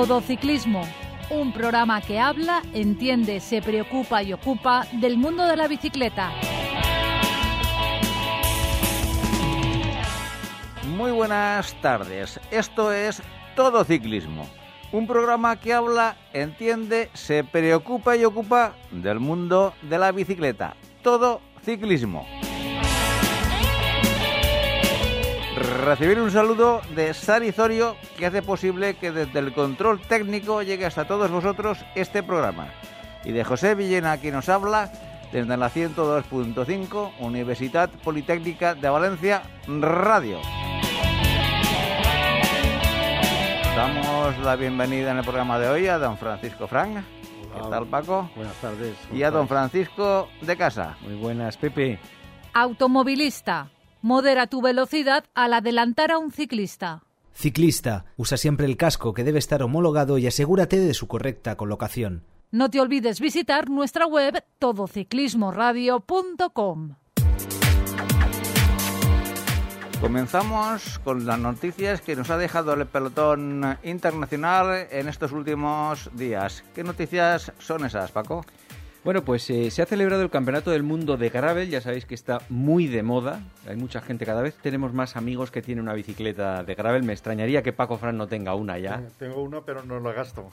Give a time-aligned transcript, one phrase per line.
[0.00, 0.80] Todo Ciclismo,
[1.28, 6.32] un programa que habla, entiende, se preocupa y ocupa del mundo de la bicicleta.
[10.96, 12.40] Muy buenas tardes.
[12.50, 13.22] Esto es
[13.54, 14.48] Todo Ciclismo,
[14.90, 20.76] un programa que habla, entiende, se preocupa y ocupa del mundo de la bicicleta.
[21.02, 22.26] Todo Ciclismo.
[25.60, 30.86] Recibir un saludo de Sari Zorio que hace posible que desde el control técnico llegue
[30.86, 32.68] hasta todos vosotros este programa.
[33.24, 34.90] Y de José Villena que nos habla
[35.32, 40.38] desde la 102.5 Universidad Politécnica de Valencia Radio.
[43.76, 47.04] Damos la bienvenida en el programa de hoy a don Francisco Frank.
[47.54, 48.30] ¿Qué tal, Paco?
[48.34, 48.96] Buenas tardes.
[49.12, 50.96] Y a don Francisco de Casa.
[51.02, 51.98] Muy buenas, Pepe.
[52.54, 53.68] Automovilista.
[54.02, 57.02] Modera tu velocidad al adelantar a un ciclista.
[57.34, 62.24] Ciclista, usa siempre el casco que debe estar homologado y asegúrate de su correcta colocación.
[62.50, 66.94] No te olvides visitar nuestra web todociclismoradio.com.
[70.00, 76.64] Comenzamos con las noticias que nos ha dejado el pelotón internacional en estos últimos días.
[76.74, 78.46] ¿Qué noticias son esas, Paco?
[79.02, 82.14] Bueno, pues eh, se ha celebrado el Campeonato del Mundo de Gravel, ya sabéis que
[82.14, 85.94] está muy de moda, hay mucha gente, cada vez tenemos más amigos que tienen una
[85.94, 89.02] bicicleta de Gravel, me extrañaría que Paco Fran no tenga una ya.
[89.18, 90.50] Tengo una, pero no la gasto.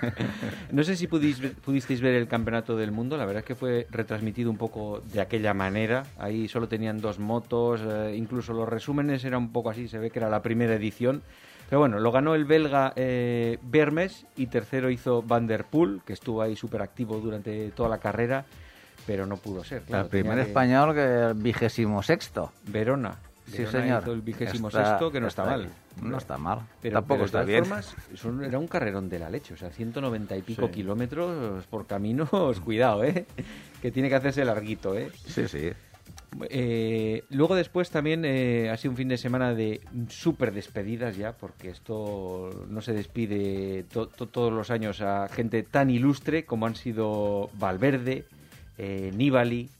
[0.70, 4.50] no sé si pudisteis ver el Campeonato del Mundo, la verdad es que fue retransmitido
[4.50, 9.44] un poco de aquella manera, ahí solo tenían dos motos, eh, incluso los resúmenes eran
[9.44, 11.22] un poco así, se ve que era la primera edición.
[11.68, 16.14] Pero bueno, lo ganó el belga eh, Bermes y tercero hizo Van der Poel, que
[16.14, 18.46] estuvo ahí súper activo durante toda la carrera,
[19.06, 19.82] pero no pudo ser.
[19.88, 22.52] el primer español que el vigésimo sexto.
[22.66, 23.18] Verona.
[23.46, 24.02] Sí, señor.
[24.02, 25.68] Hizo el vigésimo sexto, que no está, mal.
[26.02, 26.60] No está mal.
[26.80, 27.64] Pero, Tampoco está bien.
[27.64, 27.94] Formas,
[28.42, 32.28] era un carrerón de la leche, o sea, 190 y pico kilómetros por caminos,
[32.64, 33.26] cuidado, ¿eh?
[33.80, 35.10] Que tiene que hacerse larguito, ¿eh?
[35.26, 35.70] Sí, sí.
[36.50, 41.32] Eh, luego después también eh, ha sido un fin de semana de súper despedidas ya,
[41.32, 47.50] porque esto no se despide todos los años a gente tan ilustre como han sido
[47.54, 48.24] Valverde,
[48.76, 49.70] eh, Nibali,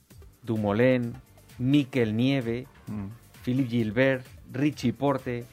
[0.42, 1.14] Dumoulin,
[1.58, 3.42] Miquel Nieve, mm.
[3.44, 5.44] Philippe Gilbert, Richie Porte,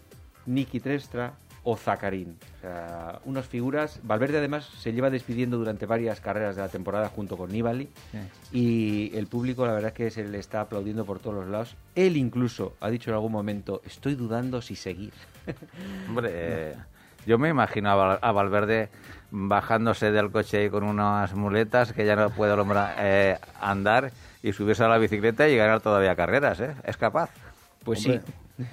[0.45, 1.33] Niki Trestra,
[1.65, 2.37] o Zacarín.
[2.57, 3.99] O sea, unas figuras.
[4.03, 7.89] Valverde además se lleva despidiendo durante varias carreras de la temporada junto con Nibali
[8.53, 11.75] y el público la verdad es que se le está aplaudiendo por todos los lados.
[11.95, 15.11] Él incluso ha dicho en algún momento, estoy dudando si seguir.
[16.07, 16.75] Hombre,
[17.25, 18.89] yo me imagino a Valverde
[19.31, 24.11] bajándose del coche con unas muletas que ya no puede el hombre eh, andar
[24.43, 26.75] y subirse a la bicicleta y ganar todavía carreras, ¿eh?
[26.83, 27.31] ¿Es capaz?
[27.83, 28.19] Pues sí.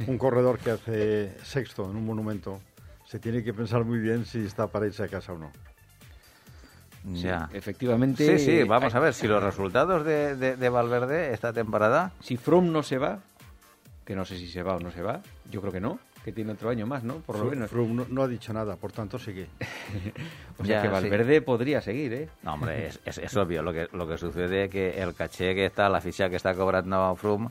[0.06, 2.60] Un corredor que hace sexto en un monumento
[3.12, 5.53] se tiene que pensar muy bien si está para irse a casa o no.
[7.05, 7.50] ya.
[7.53, 8.39] efectivamente.
[8.39, 12.12] Sí, sí, vamos a ver si los resultados de, de, Valverde esta temporada.
[12.21, 13.21] Si Froome no se va,
[14.06, 16.33] que no sé si se va o no se va, yo creo que no, que
[16.33, 17.17] tiene otro año más, ¿no?
[17.17, 17.69] Por lo menos.
[17.69, 19.47] Froome no, ha dicho nada, por tanto sigue.
[20.59, 22.29] o sea que Valverde podría seguir, ¿eh?
[22.43, 23.62] No, hombre, es, es, obvio.
[23.62, 26.55] Lo que, lo que sucede es que el caché que está, la ficha que está
[26.55, 27.50] cobrando Froome,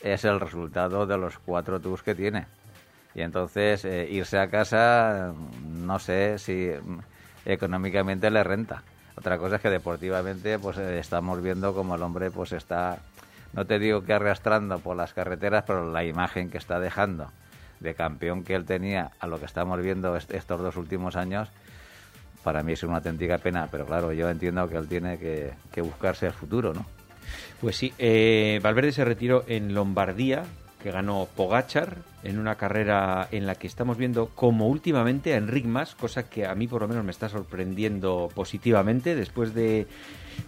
[0.00, 2.46] es el resultado de los cuatro tours que tiene.
[3.14, 5.32] Y entonces eh, irse a casa,
[5.62, 6.70] no sé si
[7.44, 8.82] económicamente le renta.
[9.16, 12.98] Otra cosa es que deportivamente pues eh, estamos viendo como el hombre pues está,
[13.52, 17.30] no te digo que arrastrando por las carreteras, pero la imagen que está dejando
[17.80, 21.48] de campeón que él tenía a lo que estamos viendo estos dos últimos años,
[22.42, 26.26] para mí es una auténtica pena, pero claro, yo entiendo que él tiene que, buscarse
[26.26, 26.84] el futuro, ¿no?
[27.60, 30.44] Pues sí, eh, Valverde se retiró en Lombardía,
[30.84, 35.64] que ganó Pogachar en una carrera en la que estamos viendo como últimamente a Enric
[35.64, 39.86] Mas, cosa que a mí por lo menos me está sorprendiendo positivamente después de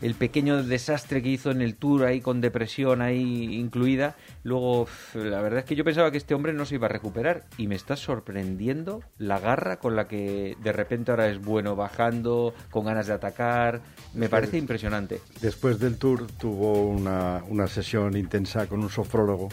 [0.02, 4.14] el pequeño desastre que hizo en el Tour ahí con depresión ahí incluida.
[4.44, 7.44] Luego, la verdad es que yo pensaba que este hombre no se iba a recuperar
[7.56, 12.52] y me está sorprendiendo la garra con la que de repente ahora es bueno bajando,
[12.70, 13.80] con ganas de atacar.
[14.12, 15.22] Me parece impresionante.
[15.40, 19.48] Después del Tour tuvo una, una sesión intensa con un sofrólogo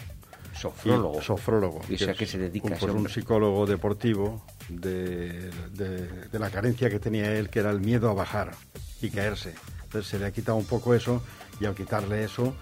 [0.63, 1.21] Sofrólogo.
[1.21, 1.81] sofrólogo.
[1.89, 7.31] ¿Y sea, que se dedica un, un psicólogo deportivo de, de, la carencia que tenía
[7.33, 8.51] él, que era el miedo a bajar
[9.01, 9.56] y caerse.
[9.83, 11.21] Entonces se le ha quitado un poco eso
[11.60, 12.54] y al quitarle eso,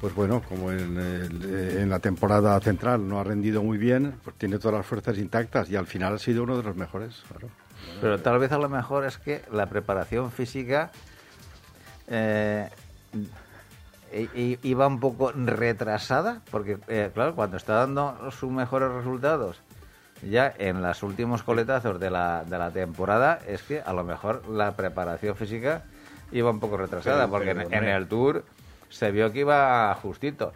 [0.00, 4.58] pues bueno, como en, en, la temporada central no ha rendido muy bien, pues tiene
[4.58, 7.22] todas las fuerzas intactas y al final ha sido uno de los mejores.
[7.28, 7.48] Claro.
[8.00, 10.92] Pero tal vez a lo mejor es que la preparación física
[12.06, 12.68] eh,
[14.62, 19.60] iba un poco retrasada, porque, eh, claro, cuando está dando sus mejores resultados,
[20.22, 24.48] ya en los últimos coletazos de la, de la temporada es que a lo mejor
[24.48, 25.82] la preparación física
[26.32, 28.44] iba un poco retrasada, Pero- porque pero, en, en el Tour
[28.88, 30.52] se vio que iba justito.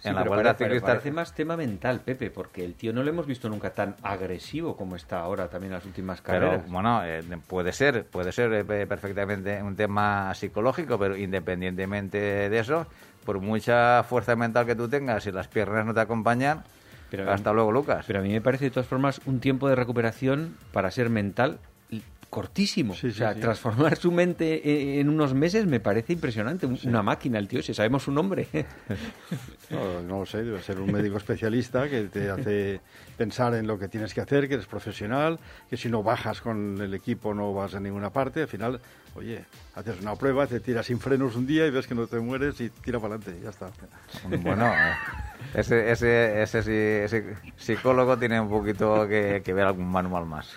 [0.00, 0.86] Sí, en la pero Vuelta Ciclista...
[0.86, 4.76] parece más tema mental, Pepe, porque el tío no lo hemos visto nunca tan agresivo
[4.76, 6.70] como está ahora también en las últimas Pero carreras.
[6.70, 12.18] bueno, eh, puede ser, puede ser eh, pe- perfectamente un tema psicológico, pero independientemente
[12.50, 12.86] de eso,
[13.24, 16.64] por mucha fuerza mental que tú tengas, si las piernas no te acompañan,
[17.10, 18.04] Pero- hasta luego, Lucas.
[18.06, 21.58] Pero a mí me parece de todas formas un tiempo de recuperación para ser mental
[22.32, 22.94] cortísimo.
[22.94, 23.40] Sí, o sea, sí.
[23.40, 26.64] transformar su mente e- en unos meses me parece impresionante.
[26.64, 28.48] Un- Una máquina, el tío, si sabemos su nombre.
[29.70, 32.80] No, no lo sé, debe ser un médico especialista que te hace
[33.16, 35.38] pensar en lo que tienes que hacer, que eres profesional,
[35.70, 38.42] que si no bajas con el equipo no vas a ninguna parte.
[38.42, 38.80] Al final,
[39.14, 39.42] oye,
[39.74, 42.60] haces una prueba, te tiras sin frenos un día y ves que no te mueres
[42.60, 43.70] y tira para adelante, ya está.
[44.42, 46.70] Bueno, eh, ese, ese, ese, sí-
[47.16, 50.54] ese psicólogo tiene un poquito que, que ver algún manual más.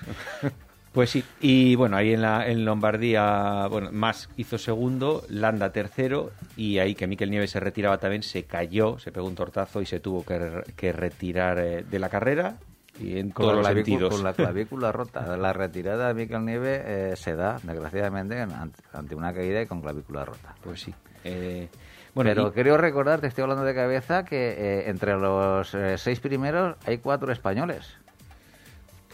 [0.96, 6.32] Pues sí, y bueno, ahí en, la, en Lombardía, bueno, Mas hizo segundo, Landa tercero,
[6.56, 9.86] y ahí que Miquel Nieves se retiraba también, se cayó, se pegó un tortazo y
[9.86, 12.56] se tuvo que, que retirar eh, de la carrera,
[12.98, 14.14] y en todos Con los la, clavícula, sentidos.
[14.16, 15.36] con la clavícula rota.
[15.36, 18.54] La retirada de Miquel Nieve eh, se da, desgraciadamente, en-
[18.94, 20.56] ante, una caída y con clavícula rota.
[20.64, 20.94] Pues sí.
[21.26, 21.68] Eh,
[22.14, 25.98] bueno, Pero y- quiero recordar, te estoy hablando de cabeza, que eh, entre los eh,
[25.98, 27.86] seis primeros hay cuatro españoles.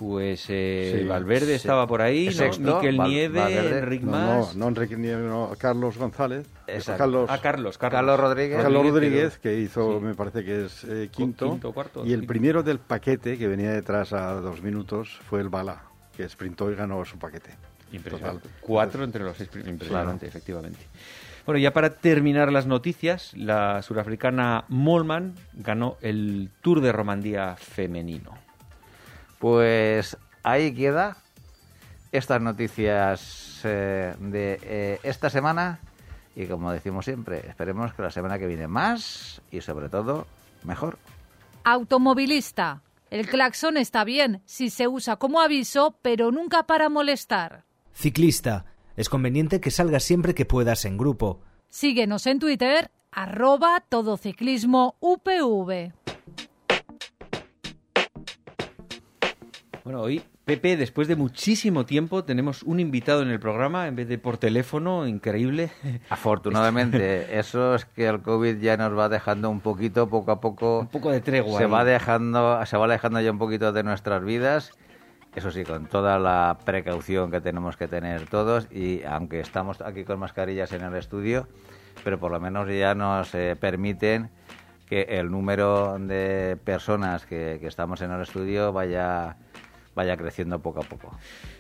[0.02, 1.54] Pues eh, Sí, Valverde sí.
[1.54, 2.32] estaba por ahí, ¿no?
[2.32, 3.78] Sexto, Miquel Val- Nieve, Valverde.
[3.78, 4.56] Enric No, Mas.
[4.56, 6.48] no, no Enrique Nieves, no, Carlos González.
[6.66, 6.98] Exacto.
[6.98, 7.98] Carlos, Ah, Carlos, Carlos.
[8.00, 8.62] Carlos Rodríguez.
[8.64, 10.04] Carlos Rodríguez, que hizo, sí.
[10.06, 11.52] me parece que es eh, quinto.
[11.52, 12.28] quinto, cuarto, y el quinto.
[12.34, 15.84] primero del paquete, que venía detrás a dos minutos, fue el Bala,
[16.18, 17.52] que sprintó y ganó su paquete.
[17.92, 18.42] Impresionante.
[18.48, 18.58] Total.
[18.60, 19.52] Cuatro entre los seis.
[19.68, 20.80] Impresionante, efectivamente.
[21.46, 28.32] Bueno, ya para terminar las noticias, la surafricana Molman ganó el Tour de Romandía femenino.
[29.42, 31.18] Pues ahí queda
[32.12, 35.80] estas noticias eh, de eh, esta semana
[36.36, 40.28] y como decimos siempre, esperemos que la semana que viene más y sobre todo
[40.64, 41.00] mejor.
[41.64, 42.84] Automovilista.
[43.10, 47.66] El claxon está bien si se usa como aviso, pero nunca para molestar.
[47.94, 48.66] Ciclista.
[48.96, 51.42] Es conveniente que salgas siempre que puedas en grupo.
[51.68, 55.94] Síguenos en Twitter, arroba todociclismo UPV.
[59.84, 64.08] Bueno, hoy, Pepe, después de muchísimo tiempo, tenemos un invitado en el programa en vez
[64.08, 65.72] de por teléfono, increíble.
[66.10, 70.82] Afortunadamente, eso es que el COVID ya nos va dejando un poquito, poco a poco,
[70.82, 71.58] Un poco de tregua.
[71.58, 71.72] se ahí.
[71.72, 74.72] va dejando, se va alejando ya un poquito de nuestras vidas.
[75.36, 80.04] Eso sí, con toda la precaución que tenemos que tener todos y aunque estamos aquí
[80.04, 81.48] con mascarillas en el estudio,
[82.04, 84.30] pero por lo menos ya nos eh, permiten
[84.88, 89.38] que el número de personas que, que estamos en el estudio vaya
[89.96, 91.18] vaya creciendo poco a poco.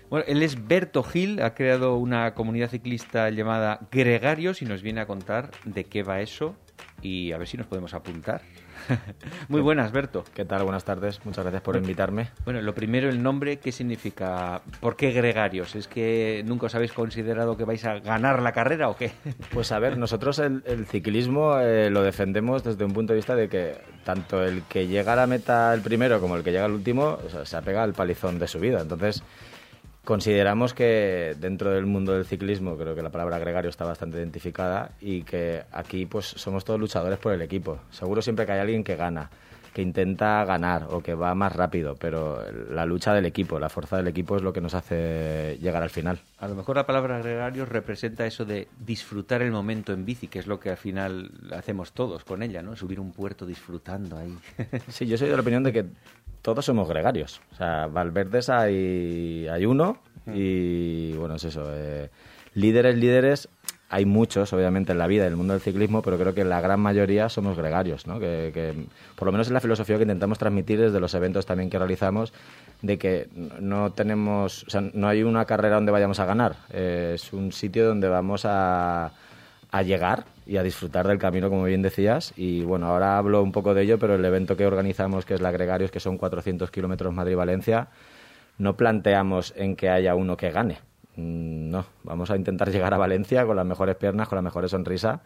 [0.10, 5.02] Bueno, él es Berto Gil, ha creado una comunidad ciclista llamada Gregarios y nos viene
[5.02, 6.56] a contar de qué va eso
[7.02, 8.42] y a ver si nos podemos apuntar.
[9.48, 10.24] Muy buenas, Berto.
[10.34, 10.64] ¿Qué tal?
[10.64, 11.20] Buenas tardes.
[11.26, 12.30] Muchas gracias por invitarme.
[12.46, 14.62] Bueno, lo primero, el nombre, ¿qué significa?
[14.80, 15.76] ¿Por qué Gregarios?
[15.76, 19.12] ¿Es que nunca os habéis considerado que vais a ganar la carrera o qué?
[19.52, 23.36] Pues a ver, nosotros el, el ciclismo eh, lo defendemos desde un punto de vista
[23.36, 26.66] de que tanto el que llega a la meta el primero como el que llega
[26.66, 28.82] al último o sea, se apega al palizón de su vida.
[28.82, 29.24] Entonces,
[30.04, 34.92] consideramos que dentro del mundo del ciclismo, creo que la palabra gregario está bastante identificada
[35.00, 37.80] y que aquí pues somos todos luchadores por el equipo.
[37.92, 39.30] Seguro siempre que hay alguien que gana,
[39.74, 43.98] que intenta ganar o que va más rápido, pero la lucha del equipo, la fuerza
[43.98, 46.20] del equipo es lo que nos hace llegar al final.
[46.40, 50.40] A lo mejor la palabra Gregarios representa eso de disfrutar el momento en bici, que
[50.40, 52.76] es lo que al final hacemos todos con ella, ¿no?
[52.76, 54.38] Subir un puerto disfrutando ahí.
[54.90, 55.86] Sí, yo soy de la opinión de que
[56.42, 57.42] todos somos gregarios.
[57.54, 61.66] O sea, Valverdes hay, hay uno y, bueno, es eso.
[61.74, 62.10] eh,
[62.54, 63.50] líderes, líderes,
[63.90, 66.62] hay muchos, obviamente, en la vida, en el mundo del ciclismo, pero creo que la
[66.62, 68.20] gran mayoría somos gregarios, ¿no?
[68.20, 68.74] Que, que,
[69.18, 72.32] por lo menos es la filosofía que intentamos transmitir desde los eventos también que realizamos,
[72.82, 73.28] de que
[73.60, 77.52] no tenemos, o sea, no hay una carrera donde vayamos a ganar, eh, es un
[77.52, 79.12] sitio donde vamos a
[79.72, 82.34] a llegar y a disfrutar del camino, como bien decías.
[82.36, 85.42] Y bueno, ahora hablo un poco de ello, pero el evento que organizamos, que es
[85.42, 87.88] la Gregarios, que son 400 kilómetros Madrid-Valencia,
[88.58, 90.80] no planteamos en que haya uno que gane.
[91.16, 94.68] Mm, No, vamos a intentar llegar a Valencia con las mejores piernas, con la mejor
[94.70, 95.22] sonrisa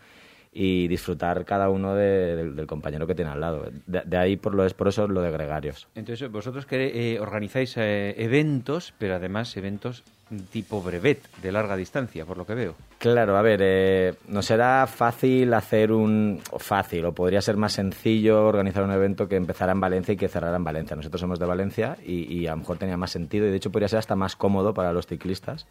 [0.58, 3.68] y disfrutar cada uno de- del, del compañero que tiene al lado.
[3.86, 5.88] De, de ahí por, lo, es por eso lo de gregarios.
[5.96, 10.04] Entonces, vosotros que, eh, organizáis eh, eventos, pero además eventos
[10.52, 12.74] tipo brevet, de larga distancia, por lo que veo.
[12.98, 16.40] Claro, a ver, eh, no será fácil hacer un...
[16.52, 20.18] o fácil, o podría ser más sencillo organizar un evento que empezara en Valencia y
[20.18, 20.96] que cerrara en Valencia.
[20.96, 23.72] Nosotros somos de Valencia y, y a lo mejor tenía más sentido y de hecho
[23.72, 25.68] podría ser hasta más cómodo para los ciclistas.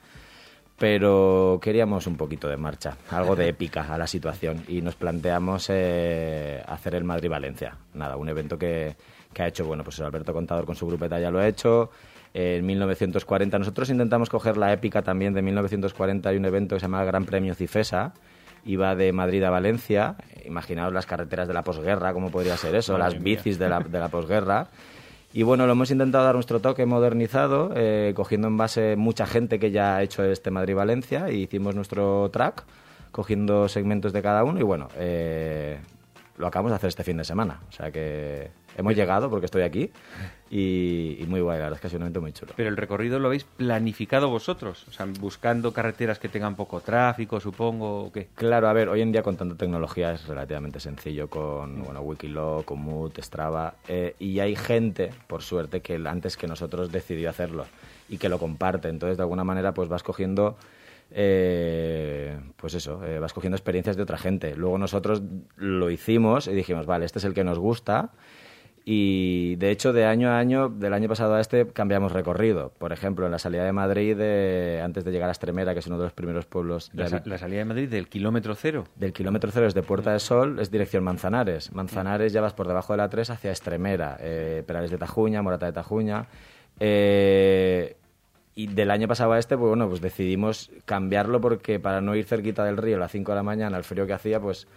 [0.79, 5.69] Pero queríamos un poquito de marcha, algo de épica a la situación y nos planteamos
[5.71, 7.77] eh, hacer el Madrid-Valencia.
[7.95, 8.97] Nada, un evento que,
[9.33, 11.91] que ha hecho, bueno, pues Alberto Contador con su grupeta ya lo ha hecho.
[12.33, 16.87] En 1940 nosotros intentamos coger la épica también de 1940 hay un evento que se
[16.87, 18.13] llama Gran Premio Cifesa.
[18.65, 20.17] Iba de Madrid a Valencia.
[20.45, 23.37] Imaginaos las carreteras de la posguerra, cómo podría ser eso, Madre las mía.
[23.37, 24.69] bicis de la, de la posguerra.
[25.37, 29.59] Y bueno, lo hemos intentado dar nuestro toque modernizado, eh, cogiendo en base mucha gente
[29.59, 32.63] que ya ha hecho este Madrid-Valencia y hicimos nuestro track,
[33.11, 35.81] cogiendo segmentos de cada uno y bueno, eh,
[36.37, 37.63] lo acabamos de hacer este fin de semana.
[37.69, 39.91] O sea que hemos llegado porque estoy aquí
[40.57, 42.53] y, y muy guay, la verdad es que ha sido un evento muy chulo.
[42.55, 47.41] Pero el recorrido lo habéis planificado vosotros, o sea, buscando carreteras que tengan poco tráfico,
[47.41, 48.29] supongo, o qué.
[48.37, 52.67] Claro, a ver, hoy en día con tanta tecnología es relativamente sencillo con bueno, Wikiloc,
[52.67, 57.67] Komoot, Strava, eh, y hay gente, por suerte, que antes que nosotros decidió hacerlo
[58.09, 58.89] y que lo comparte.
[58.89, 60.57] Entonces, de alguna manera, pues vas cogiendo,
[61.11, 64.55] eh, pues eso, eh, vas cogiendo experiencias de otra gente.
[64.55, 65.21] Luego nosotros
[65.57, 68.13] lo hicimos y dijimos, vale, este es el que nos gusta.
[68.87, 72.71] Y de hecho, de año a año, del año pasado a este, cambiamos recorrido.
[72.79, 74.13] Por ejemplo, en la salida de Madrid,
[74.83, 77.23] antes de llegar a Estremera, que es uno de los primeros pueblos de La, sa-
[77.25, 78.85] la salida de Madrid del kilómetro cero.
[78.97, 81.73] del kilómetro cero es de Puerta de Sol, es dirección Manzanares.
[81.73, 85.65] Manzanares ya vas por debajo de la 3 hacia Estremera, eh, Perales de Tajuña, Morata
[85.65, 86.27] de Tajuña.
[86.79, 87.97] Eh,
[88.57, 92.25] y del año pasado a este, pues bueno, pues decidimos cambiarlo porque para no ir
[92.25, 94.69] cerquita del río a las 5 de la mañana, al frío que hacía, pues...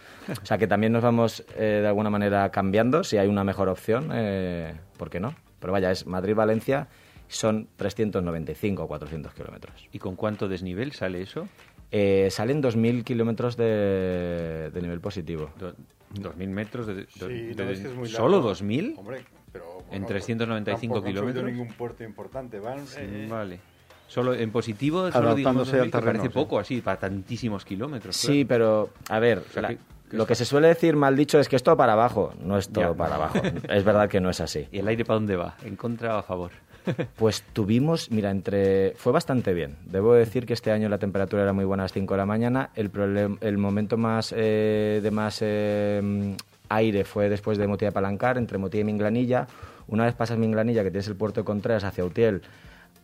[0.42, 3.70] O sea, que también nos vamos eh, de alguna manera cambiando, si hay una mejor
[3.70, 5.36] opción, eh, ¿por qué no?
[5.60, 6.88] Pero vaya, es Madrid-Valencia,
[7.28, 9.88] son 395 o 400 kilómetros.
[9.92, 11.48] ¿Y con cuánto desnivel sale eso?
[11.92, 15.52] Eh, salen 2.000 kilómetros de, de nivel positivo.
[15.60, 15.74] Do-
[16.16, 18.52] ¿2.000 metros de, de- Sí, de- no, es que es muy ¿Solo largo.
[18.54, 18.98] 2.000?
[18.98, 19.22] Hombre,
[19.64, 19.78] pero...
[19.90, 21.46] En bueno, 395 han subido kilómetros.
[21.46, 22.60] ningún puerto importante.
[22.60, 23.60] Van, eh, Vale.
[24.08, 26.34] Solo en positivo, solo digamos al 2.000, que terreno, parece sí.
[26.34, 28.16] poco así, para tantísimos kilómetros.
[28.16, 28.48] Sí, claro.
[28.48, 29.78] pero a ver, sea, la- que-
[30.10, 32.34] que lo que se suele decir mal dicho es que es todo para abajo.
[32.42, 32.98] No es todo Ya.
[32.98, 33.40] para abajo.
[33.70, 34.68] Es verdad que no es así.
[34.72, 35.56] ¿Y el aire para dónde va?
[35.66, 36.52] ¿En contra o a favor?
[37.18, 39.76] Pues tuvimos, mira, entre fue bastante bien.
[39.86, 42.26] Debo decir que este año la temperatura era muy buena a las 5 de la
[42.26, 42.70] mañana.
[42.76, 46.36] El, problem- el momento más eh, de más eh,
[46.70, 49.48] aire fue después de Motilla de Palancar, entre Motilla y Minglanilla.
[49.88, 52.42] Una vez pasas Minglanilla, que tienes el puerto de Contreras hacia Utiel,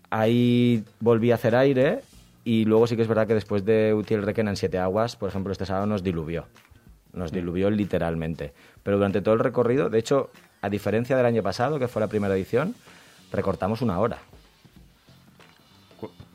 [0.09, 2.01] ahí volví a hacer aire.
[2.45, 5.29] Y luego sí que es verdad que después de Utiel Requena en Siete Aguas, por
[5.29, 6.45] ejemplo, este sábado nos diluvió.
[7.13, 8.53] Nos diluvió literalmente.
[8.83, 10.29] Pero durante todo el recorrido, de hecho,
[10.61, 12.75] a diferencia del año pasado, que fue la primera edición,
[13.31, 14.17] recortamos una hora.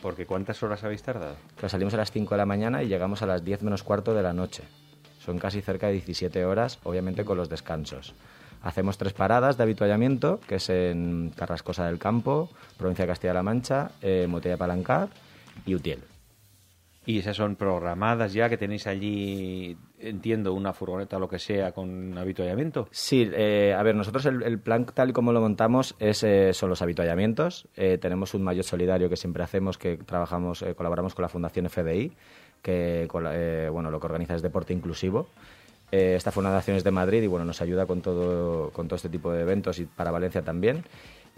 [0.00, 1.36] Porque ¿cuántas horas habéis tardado?
[1.56, 4.14] Pero salimos a las 5 de la mañana y llegamos a las 10 menos cuarto
[4.14, 4.62] de la noche.
[5.28, 8.14] Son casi cerca de 17 horas, obviamente con los descansos.
[8.62, 13.90] Hacemos tres paradas de habituallamiento, que es en Carrascosa del Campo, provincia de Castilla-La Mancha,
[14.00, 15.10] eh, Motella de Palancar
[15.66, 16.00] y Utiel.
[17.04, 21.72] Y esas son programadas ya, que tenéis allí, entiendo, una furgoneta o lo que sea
[21.72, 22.88] con habituallamiento.
[22.90, 26.54] Sí, eh, a ver, nosotros el, el plan tal y como lo montamos es, eh,
[26.54, 27.68] son los habituallamientos.
[27.76, 31.68] Eh, tenemos un mayor solidario que siempre hacemos, que trabajamos, eh, colaboramos con la Fundación
[31.68, 32.12] FDI,
[32.62, 35.28] que eh, bueno, lo que organiza es Deporte Inclusivo.
[35.90, 39.08] Eh, esta fundación es de Madrid y bueno, nos ayuda con todo, con todo este
[39.08, 40.84] tipo de eventos y para Valencia también.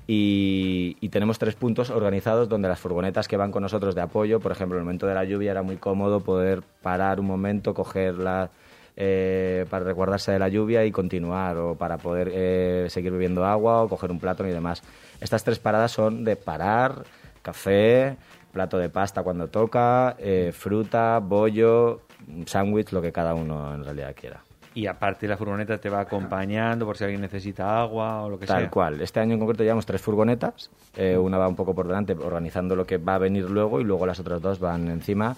[0.07, 4.51] Y, tenemos tres puntos organizados donde las furgonetas que van con nosotros de apoyo, por
[4.53, 8.51] ejemplo, en el momento de la lluvia era muy cómodo poder parar un momento, cogerla
[8.97, 13.83] eh, para resguardarse de la lluvia y continuar, o para poder eh, seguir bebiendo agua
[13.83, 14.83] o coger un plátano y demás.
[15.21, 17.05] Estas tres paradas son de parar,
[17.43, 18.17] café,
[18.53, 22.01] plato de pasta cuando toca, eh, fruta, bollo,
[22.47, 24.41] sándwich, lo que cada uno en realidad quiera.
[24.73, 28.47] Y aparte la furgoneta te va acompañando por si alguien necesita agua o lo que
[28.47, 28.71] Tal sea.
[28.71, 29.01] cual.
[29.01, 30.71] Este año en concreto llevamos tres furgonetas.
[30.97, 33.85] Eh, una va un poco por delante organizando lo que va a venir luego y
[33.85, 35.35] luego las otras dos van encima.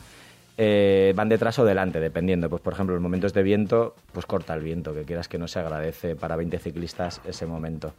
[0.59, 2.51] Eh, van detrás o delante, dependiendo.
[2.51, 5.49] Pues por ejemplo, en momentos de viento, pues corta el viento, que quieras que no
[5.49, 7.95] se agradece para 20 ciclistas ese momento.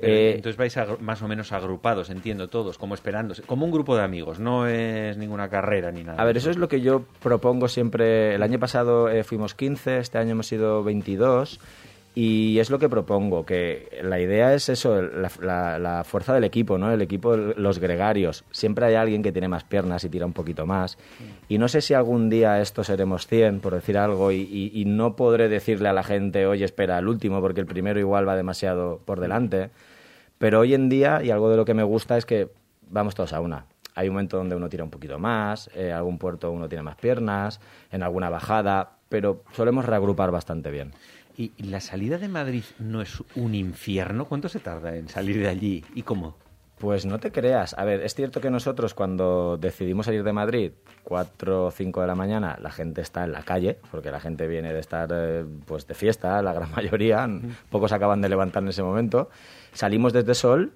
[0.00, 3.42] Eh, entonces vais más o menos agrupados, entiendo, todos, como esperándose.
[3.42, 6.20] Como un grupo de amigos, no es ninguna carrera ni nada.
[6.20, 8.34] A ver, eso es lo que yo propongo siempre.
[8.34, 11.60] El año pasado eh, fuimos 15, este año hemos sido 22.
[12.18, 16.44] Y es lo que propongo, que la idea es eso, la, la- la fuerza del
[16.44, 16.90] equipo, ¿no?
[16.90, 18.42] El equipo, los gregarios.
[18.50, 20.96] Siempre hay alguien que tiene más piernas y tira un poquito más.
[21.50, 24.86] Y no sé si algún día esto seremos 100, por decir algo, y, y- y
[24.86, 28.34] no podré decirle a la gente, oye, espera, el último, porque el primero igual va
[28.34, 29.68] demasiado por delante.
[30.38, 32.48] Pero hoy en día, y algo de lo que me gusta es que
[32.88, 33.66] vamos todos a una.
[33.94, 36.96] Hay un momento donde uno tira un poquito más, en algún puerto uno tiene más
[36.96, 37.60] piernas,
[37.92, 40.92] en alguna bajada, pero solemos reagrupar bastante bien.
[41.38, 44.24] ¿Y la salida de Madrid no es un infierno?
[44.24, 45.84] ¿Cuánto se tarda en salir de allí?
[45.94, 46.34] ¿Y cómo?
[46.78, 47.74] Pues no te creas.
[47.78, 50.72] A ver, es cierto que nosotros cuando decidimos salir de Madrid,
[51.04, 54.46] 4 o 5 de la mañana, la gente está en la calle, porque la gente
[54.46, 57.28] viene de estar eh, pues de fiesta, la gran mayoría,
[57.70, 59.30] pocos acaban de levantar en ese momento.
[59.72, 60.72] Salimos desde Sol,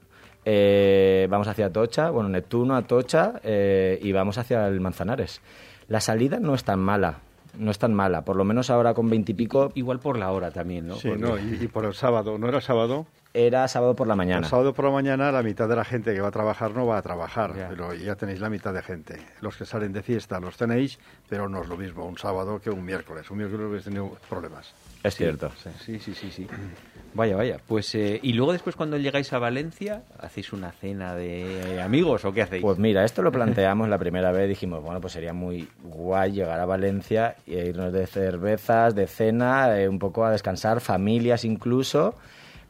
[0.46, 5.42] eh, vamos hacia Atocha, bueno, Neptuno, Atocha, eh, y vamos hacia el Manzanares.
[5.88, 7.18] La salida no es tan mala,
[7.58, 10.30] no es tan mala, por lo menos ahora con 20 y pico Igual por la
[10.32, 10.94] hora también, ¿no?
[10.96, 13.06] Sí, Porque- no, y, y por el sábado, ¿no era sábado?
[13.32, 14.40] era sábado por la mañana.
[14.40, 16.84] El sábado por la mañana la mitad de la gente que va a trabajar no
[16.86, 17.68] va a trabajar, Ya.
[17.68, 19.22] pero ya tenéis la mitad de gente.
[19.40, 22.70] Los que salen de fiesta los tenéis, pero no es lo mismo un sábado que
[22.70, 23.30] un miércoles.
[23.30, 24.74] Un miércoles habéis tenido problemas.
[25.04, 25.52] Es cierto.
[25.78, 26.48] Sí, sí, sí, sí.
[27.12, 27.56] Vaya, vaya.
[27.66, 32.32] Pues, eh, y luego después cuando llegáis a Valencia, ¿hacéis una cena de amigos o
[32.32, 32.62] qué hacéis?
[32.62, 34.48] Pues mira, esto lo planteamos la primera vez.
[34.48, 39.78] Dijimos, bueno, pues sería muy guay llegar a Valencia e irnos de cervezas, de cena,
[39.78, 42.14] eh, un poco a descansar, familias incluso.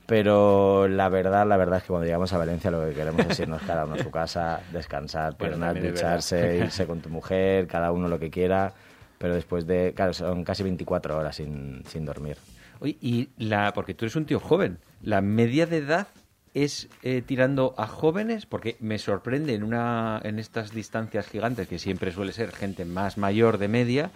[0.06, 3.38] Pero la verdad, la verdad es que cuando llegamos a Valencia lo que queremos es
[3.38, 8.08] irnos cada uno a su casa, descansar, Bueno, ducharse, irse con tu mujer, cada uno
[8.08, 8.72] lo que quiera.
[9.18, 12.38] Pero después de, claro, son casi 24 horas sin, sin dormir.
[12.80, 16.08] Oye, y la, porque tú eres un tío joven, ¿la media de edad
[16.54, 18.46] es eh, tirando a jóvenes?
[18.46, 23.18] Porque me sorprende en, una, en estas distancias gigantes, que siempre suele ser gente más
[23.18, 24.10] mayor de media,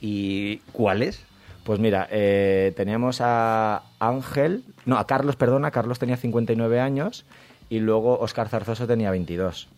[0.00, 1.24] ¿y cuáles?
[1.64, 7.24] Pues mira, eh, teníamos a Ángel, no, a Carlos, perdona, Carlos tenía 59 años
[7.70, 9.68] y luego Oscar Zarzoso tenía 22.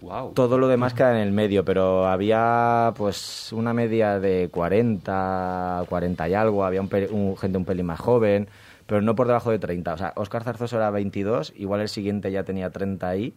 [0.00, 0.32] Wow.
[0.34, 6.28] Todo lo demás queda en el medio, pero había pues una media de 40, 40
[6.28, 8.48] y algo, había un, un- gente un pelín más joven,
[8.86, 9.94] pero no por debajo de 30.
[9.94, 13.34] O sea, Oscar Zarzoso era 22, igual el siguiente ya tenía 30 y...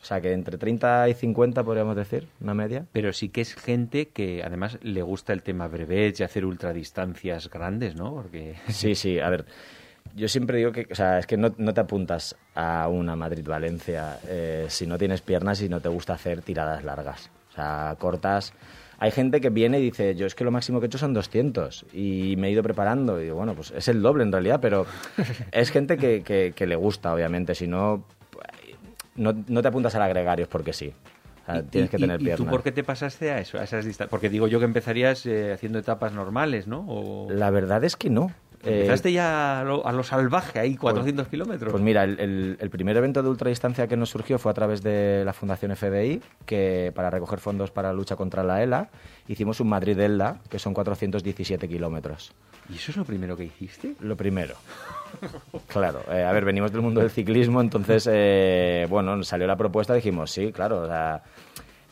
[0.00, 2.84] O sea, que entre 30 y 50 podríamos decir, una media.
[2.92, 7.50] Pero sí que es gente que además le gusta el tema brevets y hacer ultradistancias
[7.50, 8.14] grandes, ¿no?
[8.14, 9.44] Porque Sí, sí, a ver.
[10.14, 14.18] Yo siempre digo que, o sea, es que no, no te apuntas a una Madrid-Valencia
[14.26, 17.30] eh, si no tienes piernas y no te gusta hacer tiradas largas.
[17.50, 18.52] O sea, cortas.
[19.00, 21.14] Hay gente que viene y dice, yo es que lo máximo que he hecho son
[21.14, 23.20] 200 y me he ido preparando.
[23.20, 24.86] Y digo, bueno, pues es el doble en realidad, pero
[25.52, 27.54] es gente que, que- que le gusta, obviamente.
[27.54, 28.04] Si no,
[29.14, 30.92] no, no te apuntas al agregarios porque sí.
[31.42, 32.44] O sea, Y- tienes que y- tener y, piernas.
[32.46, 34.10] tú por qué te pasaste a eso, a esas distancias?
[34.10, 36.84] Porque digo yo que empezarías eh, haciendo etapas normales, ¿no?
[36.88, 37.28] O...
[37.30, 38.32] La verdad es que no.
[38.64, 41.70] Eh, Empezaste ya a lo, a lo salvaje, ahí 400 kilómetros.
[41.70, 44.82] Pues mira, el, el- el primer evento de ultradistancia que nos surgió fue a través
[44.82, 48.88] de la Fundación FDI, que para recoger fondos para la lucha contra la ELA,
[49.28, 52.32] hicimos un Madrid-ELA, que son 417 kilómetros.
[52.68, 53.94] ¿Y eso es lo primero que hiciste?
[54.00, 54.54] Lo primero.
[55.68, 59.56] Claro, eh, a ver, venimos del mundo del ciclismo, entonces, eh, bueno, nos salió la
[59.56, 61.22] propuesta, dijimos, sí, claro, o sea,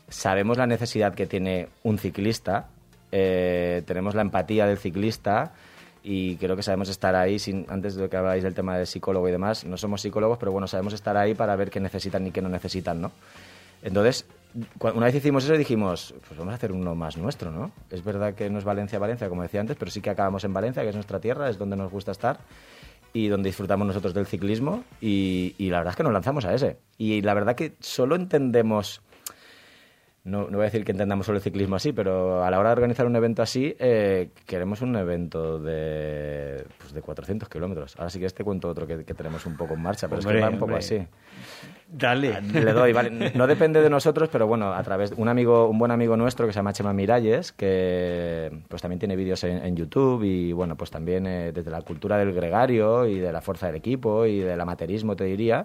[0.08, 2.68] sabemos la necesidad que tiene un ciclista,
[3.12, 5.52] eh, tenemos la empatía del ciclista
[6.08, 9.28] y creo que sabemos estar ahí, sin, antes de que habláis del tema del psicólogo
[9.28, 12.30] y demás, no somos psicólogos, pero bueno, sabemos estar ahí para ver qué necesitan y
[12.30, 13.10] qué no necesitan, ¿no?
[13.82, 14.24] Entonces,
[14.80, 17.72] una vez hicimos eso dijimos, pues vamos a hacer uno más nuestro, ¿no?
[17.90, 20.52] Es verdad que no es Valencia, Valencia, como decía antes, pero sí que acabamos en
[20.52, 22.38] Valencia, que es nuestra tierra, es donde nos gusta estar
[23.12, 26.54] y donde disfrutamos nosotros del ciclismo y, y la verdad es que nos lanzamos a
[26.54, 26.78] ese.
[26.98, 29.02] Y la verdad que solo entendemos,
[30.26, 32.70] no, no voy a decir que entendamos solo el ciclismo así, pero a la hora
[32.70, 37.94] de organizar un evento así, eh, queremos un evento de, pues de 400 kilómetros.
[37.96, 40.26] Ahora sí que este cuento otro que, que tenemos un poco en marcha, pero es
[40.26, 40.78] que va un poco hombre.
[40.78, 41.06] así.
[41.88, 42.40] Dale.
[42.42, 43.30] Le doy, vale.
[43.36, 46.44] No depende de nosotros, pero bueno, a través de un amigo, un buen amigo nuestro
[46.44, 50.76] que se llama Chema Miralles, que pues también tiene vídeos en, en YouTube y bueno,
[50.76, 54.40] pues también eh, desde la cultura del gregario y de la fuerza del equipo y
[54.40, 55.64] del amateurismo, te diría.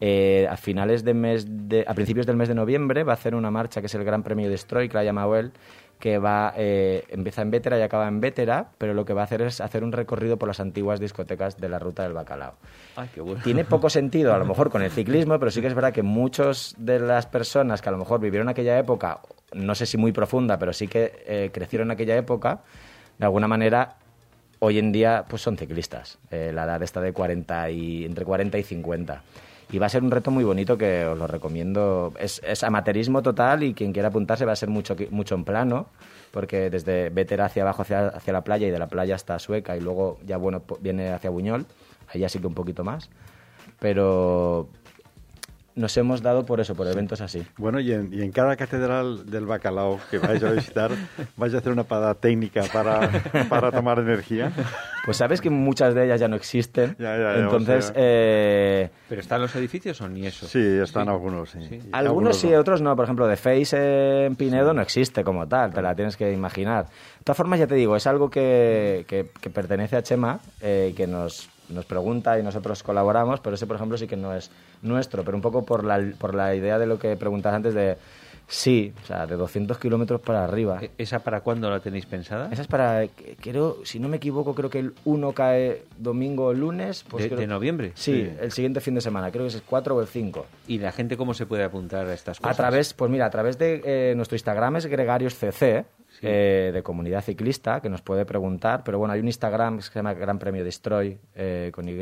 [0.00, 3.34] Eh, a finales de mes de, a principios del mes de noviembre va a hacer
[3.34, 5.52] una marcha que es el Gran Premio de Destroy, que la ha llamado él,
[5.98, 9.24] que va eh, empieza en Vétera y acaba en Vétera, pero lo que va a
[9.24, 12.54] hacer es hacer un recorrido por las antiguas discotecas de la ruta del bacalao.
[12.96, 13.42] Ay, qué bueno.
[13.42, 16.02] Tiene poco sentido, a lo mejor, con el ciclismo, pero sí que es verdad que
[16.02, 19.20] muchos de las personas que a lo mejor vivieron aquella época,
[19.52, 22.60] no sé si muy profunda, pero sí que eh, crecieron en aquella época,
[23.18, 23.96] de alguna manera,
[24.60, 26.18] hoy en día, pues son ciclistas.
[26.30, 29.22] Eh, la edad está de 40 y, entre 40 y 50.
[29.70, 32.12] Y va a ser un reto muy bonito que os lo recomiendo.
[32.18, 35.88] Es, es amateurismo total y quien quiera apuntarse va a ser mucho, mucho en plano,
[36.30, 39.76] porque desde Vétera hacia abajo, hacia, hacia la playa y de la playa hasta Sueca
[39.76, 41.66] y luego ya bueno viene hacia Buñol,
[42.14, 43.10] ya sí que un poquito más.
[43.78, 44.68] Pero
[45.78, 47.42] nos hemos dado por eso, por eventos así.
[47.56, 50.90] Bueno, y en, y en cada catedral del bacalao que vais a visitar,
[51.36, 53.08] vais a hacer una parada técnica para,
[53.48, 54.52] para tomar energía.
[55.04, 56.96] Pues sabes que muchas de ellas ya no existen.
[56.98, 60.46] Ya, ya, ya, Entonces, o sea- eh, ¿Pero están los edificios o ni eso?
[60.46, 61.60] Sí, están algunos, sí.
[61.68, 61.80] Sí.
[61.84, 62.58] Y algunos sí, no.
[62.58, 62.94] otros no.
[62.94, 66.86] Por ejemplo, de Face en Pinedo no existe como tal, te la tienes que imaginar.
[66.86, 70.92] De todas formas, ya te digo, es algo que, que- que pertenece a Chema, eh,
[70.96, 74.50] que nos, nos pregunta y nosotros colaboramos, pero ese, por ejemplo, sí que no es
[74.82, 77.96] nuestro, pero un poco por la, por la idea de lo que preguntas antes de...
[78.50, 80.78] Sí, o sea, de 200 kilómetros para arriba.
[80.80, 82.48] ¿E- ¿Esa para cuándo la tenéis pensada?
[82.50, 83.06] Esa es para,
[83.42, 87.04] creo, si no me equivoco, creo que el 1 cae domingo o lunes.
[87.10, 87.92] Pues ¿De, creo- de noviembre?
[87.94, 90.46] Sí, el siguiente fin de semana, creo que es el 4 o el 5.
[90.66, 92.56] ¿Y la gente cómo se puede apuntar a estas A cosas?
[92.56, 95.34] través, pues mira, a través de eh, nuestro Instagram es Gregarios
[96.22, 99.94] Eh, de comunidad ciclista, que nos puede preguntar, pero bueno, hay un Instagram que se
[99.94, 101.96] llama Gran Premio Destroy, eh, con Y,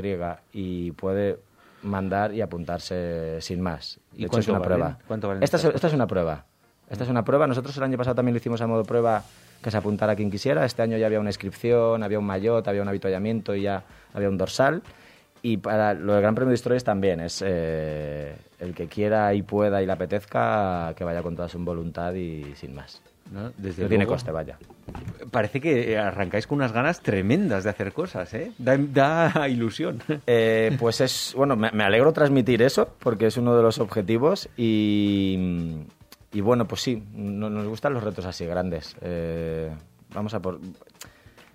[0.53, 1.39] y puede
[1.83, 3.99] mandar y apuntarse sin más.
[4.15, 4.79] ¿Y De hecho, es cuánto una valen?
[4.79, 4.99] prueba.
[5.07, 6.45] ¿Cuánto valen esta, es, esta es una prueba.
[6.89, 7.47] Esta es una prueba.
[7.47, 9.23] Nosotros el año pasado también lo hicimos a modo prueba
[9.63, 10.65] que se apuntara quien quisiera.
[10.65, 13.83] Este año ya había una inscripción, había un maillot, había un avituallamiento y ya
[14.15, 14.83] había un dorsal.
[15.43, 19.43] Y para lo del Gran Premio de Destroyers también es eh, el que quiera y
[19.43, 23.03] pueda y le apetezca que vaya con toda su voluntad y sin más.
[23.33, 23.51] ¿No?
[23.57, 24.13] Desde No tiene luego.
[24.15, 24.59] coste, vaya.
[25.31, 28.53] Parece que arrancáis con unas ganas tremendas de hacer cosas, ¿eh?
[28.59, 30.01] Da, da ilusión.
[30.27, 34.49] Eh, pues es, bueno, me, me alegro transmitir eso porque es uno de los objetivos
[34.57, 35.79] y,
[36.33, 38.97] y bueno, pues sí, no- nos gustan los retos así grandes.
[39.03, 39.71] Eh,
[40.15, 40.61] vamos a por,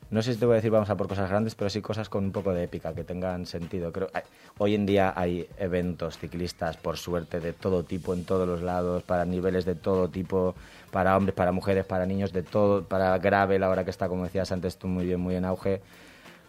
[0.10, 2.10] no sé si te voy a decir vamos a por cosas grandes, pero sí cosas
[2.10, 3.92] con un poco de épica, que tengan sentido.
[3.94, 4.24] Creo, hay-
[4.58, 9.04] hoy en día hay eventos ciclistas, por suerte, de todo tipo en todos los lados,
[9.04, 10.54] para niveles de todo tipo,
[10.92, 14.52] para hombres, para mujeres, para niños, de todo, para gravel, ahora que está, como decías
[14.52, 15.82] antes tú, muy bien, muy en auge.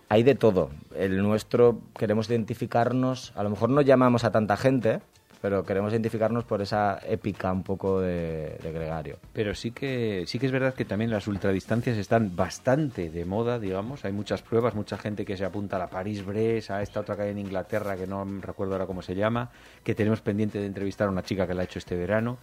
[0.09, 0.71] Hay de todo.
[0.95, 5.01] El nuestro queremos identificarnos, a lo mejor no llamamos a tanta gente,
[5.43, 9.19] pero queremos identificarnos por esa épica un poco de, de gregario.
[9.33, 13.59] Pero sí que sí que es verdad que también las ultradistancias están bastante de moda,
[13.59, 14.05] digamos.
[14.05, 17.31] Hay muchas pruebas, mucha gente que se apunta a la París-Brest, a esta otra hay
[17.31, 19.51] en Inglaterra, que no recuerdo ahora cómo se llama,
[19.83, 22.39] que tenemos pendiente de entrevistar a una chica que la ha hecho este verano.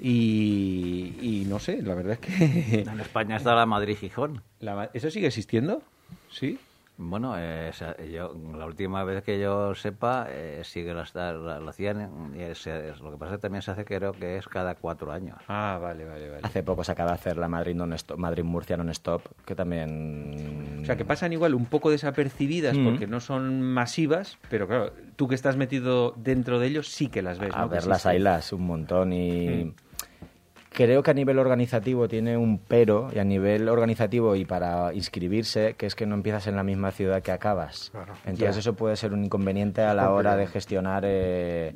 [0.00, 2.80] Y, y no sé, la verdad es que...
[2.88, 4.42] En España está la Madrid-Gijón.
[4.60, 5.82] la ma- ¿Eso sigue existiendo?
[6.30, 6.58] ¿Sí?
[7.00, 7.70] Bueno, eh,
[8.12, 12.32] yo, la última vez que yo sepa, eh, lo, está- la- lo hacían.
[12.36, 14.74] y es- es- lo que pasa es que también se hace, creo que es cada
[14.74, 15.38] cuatro años.
[15.46, 16.40] Ah, vale, vale, vale.
[16.42, 20.80] Hace poco se acaba de hacer la Madrid, non stop, Madrid Murcia non-stop, que también...
[20.82, 22.84] O sea, que pasan igual un poco desapercibidas Mm.
[22.84, 27.22] porque no son masivas, pero claro, tú que estás metido dentro de ellos sí que
[27.22, 27.54] las ves.
[27.54, 27.68] A ¿no?
[27.68, 29.64] Verlas, haylas un montón y...
[29.66, 29.74] Mm.
[30.78, 35.74] Creo que a nivel organizativo tiene un pero, y a nivel organizativo y para inscribirse,
[35.74, 37.90] que es que no empiezas en la misma ciudad que acabas.
[37.90, 38.14] Claro.
[38.24, 41.74] Entonces eso puede ser un inconveniente a la hora de gestionar eh,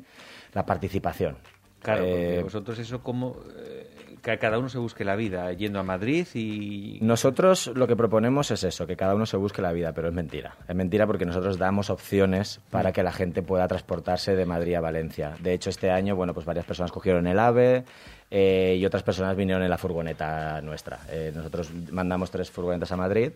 [0.53, 1.35] la participación.
[1.81, 3.35] Claro, porque Eh, vosotros eso como...
[3.57, 3.89] eh,
[4.23, 6.97] que cada uno se busque la vida yendo a Madrid y...
[7.01, 10.13] Nosotros lo que proponemos es eso, que cada uno se busque la vida, pero es
[10.13, 10.55] mentira.
[10.65, 12.93] Es mentira porque nosotros damos opciones para Mm.
[12.93, 15.33] que la gente pueda transportarse de Madrid a Valencia.
[15.41, 17.83] De hecho, este año, bueno, pues varias personas cogieron el AVE
[18.35, 21.01] eh, y otras personas vinieron en la furgoneta nuestra.
[21.07, 23.29] Eh, nosotros mandamos tres furgonetas a Madrid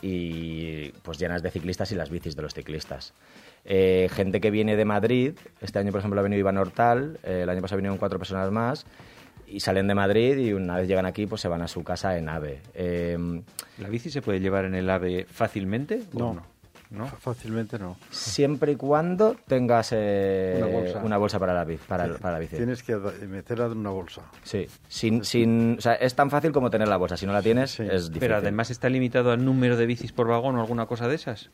[0.00, 3.12] y pues llenas de ciclistas y las bicis de los ciclistas.
[3.64, 7.40] Eh, gente que viene de Madrid, este año por ejemplo ha venido Iván Hortal, eh,
[7.42, 8.86] el año pasado vinieron cuatro personas más
[9.48, 12.16] y salen de Madrid y una vez llegan aquí pues se van a su casa
[12.16, 12.60] en AVE.
[12.74, 13.42] Eh,
[13.78, 16.02] ¿La bici se puede llevar en el AVE fácilmente?
[16.14, 16.46] o No.
[17.04, 17.98] Fácilmente no.
[18.10, 20.58] siempre y cuando tengas eh,
[21.04, 21.38] Una bolsa.
[21.38, 22.56] para la, bici, para, para la bici.
[22.56, 24.22] Tienes que meterla en una bolsa.
[24.42, 27.16] Sí, sin, sin, o sea, es tan fácil como tener la bolsa.
[27.18, 27.82] Si no la tienes, Sí.
[27.82, 28.20] es difícil.
[28.20, 31.50] Pero además está limitado al número de bicis por vagón o alguna cosa de esas.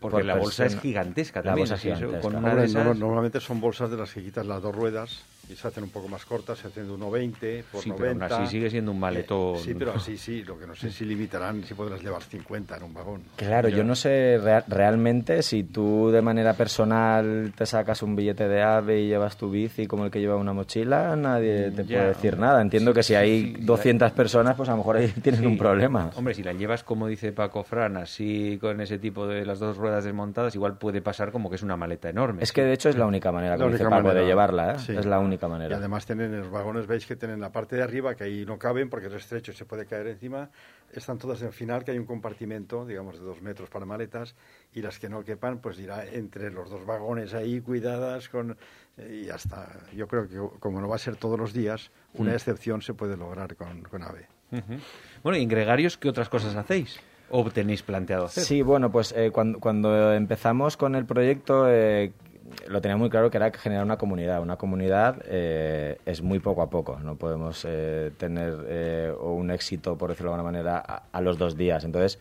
[0.00, 1.62] Porque Por la bolsa es gigantesca La también.
[1.68, 2.20] bolsa es gigantesca.
[2.22, 4.74] Con una Hombre, de no- esas- normalmente son bolsas de las que quitas las dos
[4.74, 8.14] ruedas y se hacen un poco más cortas, se hacen de 1,20 por Sí, pero
[8.14, 8.26] 90.
[8.34, 9.56] aún así sigue siendo un maletón.
[9.56, 10.44] Eh, sí, pero así sí.
[10.44, 13.22] Lo que no sé si limitarán, si podrás llevar 50 en un vagón.
[13.36, 18.48] Claro, yo no sé rea- realmente si tú de manera personal te sacas un billete
[18.48, 21.98] de AVE y llevas tu bici como el que lleva una mochila, nadie te Ya.
[21.98, 22.60] puede decir nada.
[22.62, 26.10] Entiendo que si hay sí, 200 personas, pues a lo mejor ahí tienen un problema.
[26.16, 29.76] Hombre, si la llevas, como dice Paco Fran, así con ese tipo de las dos
[29.76, 32.42] ruedas desmontadas, igual puede pasar como que es una maleta enorme.
[32.42, 34.76] Es que de hecho es la única manera, La como dice Paco, de llevarla, ¿eh?
[34.98, 35.74] Es la única única manera.
[35.74, 38.58] Y además tienen los vagones, veis que tienen la parte de arriba, que ahí no
[38.58, 40.50] caben porque es estrecho y se puede caer encima.
[40.92, 44.34] Están todas en el final, que hay un compartimento, digamos, de dos metros para maletas,
[44.74, 48.56] y las que no quepan, pues irá entre los dos vagones ahí, cuidadas, con
[48.98, 49.68] y ya está.
[49.94, 52.34] Yo creo que como no va a ser todos los días, una Mm.
[52.34, 54.26] excepción se puede lograr con, con AVE.
[54.52, 54.74] Ujú.
[55.22, 56.98] Bueno, y en Gregarios, ¿qué otras cosas hacéis?
[57.30, 58.42] ¿O tenéis planteado hacer?
[58.42, 62.12] Sí, bueno, pues eh, cuando, cuando empezamos con el proyecto eh,
[62.68, 64.40] lo tenía muy claro que era generar una comunidad.
[64.42, 66.98] Una comunidad eh, es muy poco a poco.
[67.00, 70.78] No podemos eh, tener eh, un éxito, por decirlo de alguna manera,
[71.10, 71.84] a, los dos días.
[71.84, 72.18] Entonces,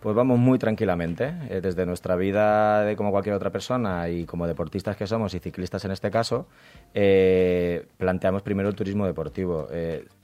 [0.00, 4.96] pues vamos muy tranquilamente, desde nuestra vida de como cualquier otra persona y como deportistas
[4.96, 6.46] que somos y ciclistas en este caso,
[7.96, 9.66] planteamos primero el turismo deportivo.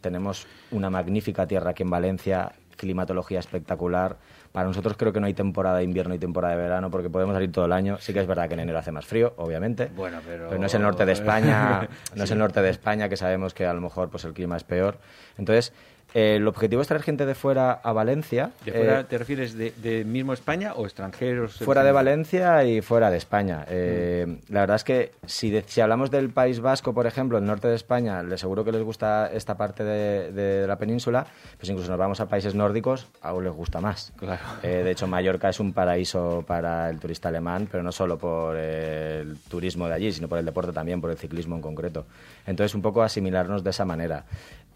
[0.01, 4.17] Tenemos una magnífica tierra aquí en Valencia, climatología espectacular.
[4.55, 7.35] Para nosotros creo que no hay temporada de invierno y temporada de verano porque podemos
[7.35, 7.99] salir todo el año.
[7.99, 9.91] Sí que es verdad que en enero hace más frío, obviamente.
[9.97, 13.17] Bueno, pero- no es el norte de España, no es el norte de España que
[13.17, 14.99] sabemos que a lo mejor pues el clima es peor.
[15.39, 15.73] Entonces,
[16.15, 18.51] eh, el objetivo es traer gente de fuera a Valencia.
[18.65, 21.57] ¿De fuera eh, te refieres de, de mismo España o extranjeros?
[21.59, 23.65] Fuera de Valencia y fuera de España.
[23.69, 27.45] Eh, La verdad es que si, de- si hablamos del País Vasco, por ejemplo, el
[27.45, 31.27] norte de España, les seguro que les gusta esta parte de, de la península,
[31.59, 34.13] pues incluso nos vamos a países nórdicos, aún les gusta más.
[34.17, 34.41] Claro.
[34.63, 38.57] Eh, de hecho, Mallorca es un paraíso para el turista alemán, pero no solo por
[38.57, 42.07] el turismo de allí, sino por el deporte también, por el ciclismo en concreto.
[42.47, 44.25] Entonces, un poco asimilarnos de esa manera.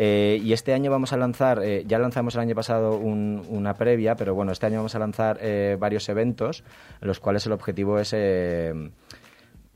[0.00, 3.74] Eh, y este año vamos a lanzar, eh, ya lanzamos el año pasado un- una
[3.74, 6.62] previa, pero bueno, este año vamos a lanzar eh, varios eventos,
[7.00, 8.90] en los cuales el objetivo es eh,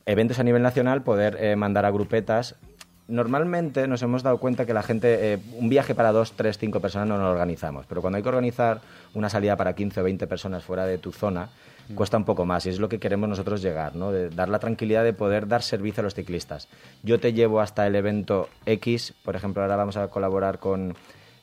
[0.07, 2.55] eventos a nivel nacional, poder mandar a grupetas.
[3.09, 7.09] Normalmente nos hemos dado cuenta que la gente, un viaje para dos, tres, cinco personas
[7.09, 8.81] no lo organizamos, pero cuando hay que organizar
[9.15, 11.49] una salida para 15 o 20 personas fuera de tu zona,
[11.95, 14.13] cuesta un poco más y es lo que queremos nosotros llegar, ¿no?
[14.13, 16.69] De dar la tranquilidad de poder dar servicio a los ciclistas.
[17.03, 20.95] Yo te llevo hasta el evento X, por ejemplo, ahora vamos a colaborar con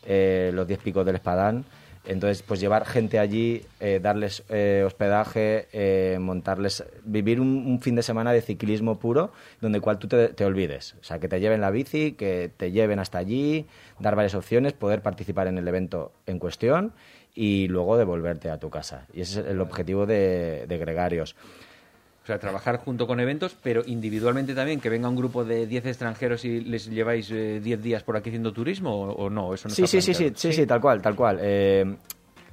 [0.05, 1.65] eh, los 10 picos del Espadán,
[2.05, 8.03] entonces, pues llevar gente allí, eh, darles eh, hospedaje, eh, montarles, vivir un, fin de
[8.03, 9.31] semana de ciclismo puro,
[9.61, 10.95] donde cual tú te, te olvides.
[11.01, 13.67] O sea, que te lleven la bici, que te lleven hasta allí,
[13.99, 16.93] dar varias opciones, poder participar en el evento en cuestión
[17.35, 19.05] y luego devolverte a tu casa.
[19.13, 21.35] Y ese es el objetivo de, de Gregarios.
[22.23, 25.85] O sea, trabajar junto con eventos, pero individualmente también, que venga un grupo de 10
[25.87, 29.67] extranjeros y les lleváis eh, 10 días por aquí haciendo turismo o, o no, eso
[29.67, 31.39] no Sí, está sí, sí, sí, sí, sí, tal cual, tal cual.
[31.41, 31.95] Eh,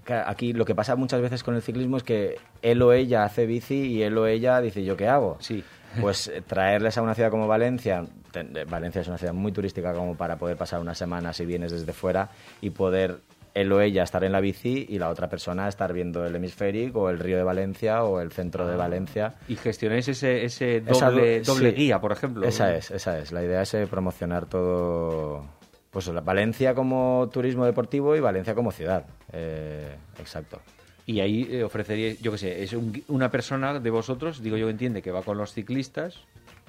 [0.08, 3.44] aquí lo que pasa muchas veces con el ciclismo es que él o ella hace
[3.44, 5.36] bici y él o ella dice, ¿yo qué hago?
[5.40, 5.62] Sí.
[6.00, 9.94] Pues eh, traerles a una ciudad como Valencia, eh, Valencia es una ciudad muy turística
[9.94, 12.28] como para poder pasar una semana si vienes desde fuera
[12.60, 13.20] y poder
[13.56, 17.02] él o ella estar en la bici y la otra persona estar viendo el hemisférico
[17.02, 19.34] o el río de Valencia o el centro de Valencia.
[19.48, 21.76] Y gestionáis ese, ese doble, do- doble sí.
[21.76, 22.46] guía, por ejemplo.
[22.46, 23.32] Esa es, esa es.
[23.32, 25.44] La idea es eh, promocionar todo,
[25.90, 29.06] pues Valencia como turismo deportivo y Valencia como ciudad.
[29.32, 30.60] Eh, exacto.
[31.06, 34.66] Y ahí eh, ofreceríais, yo qué sé, es un una persona de vosotros, digo yo
[34.66, 36.16] que entiende, que va con los ciclistas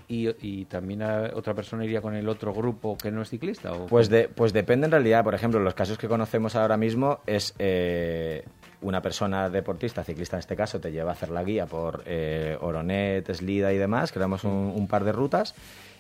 [0.08, 3.74] y, y también a- otra persona iría con el otro grupo que no es ciclista.
[3.74, 5.24] ¿o Pues, de, pues depende en realidad.
[5.24, 8.44] Por ejemplo, los casos que conocemos ahora mismo es eh,
[8.82, 12.58] una persona deportista, ciclista en este caso, te lleva a hacer la guía por eh,
[12.62, 15.56] Oronet, Eslida y demás, creamos un, un par de rutas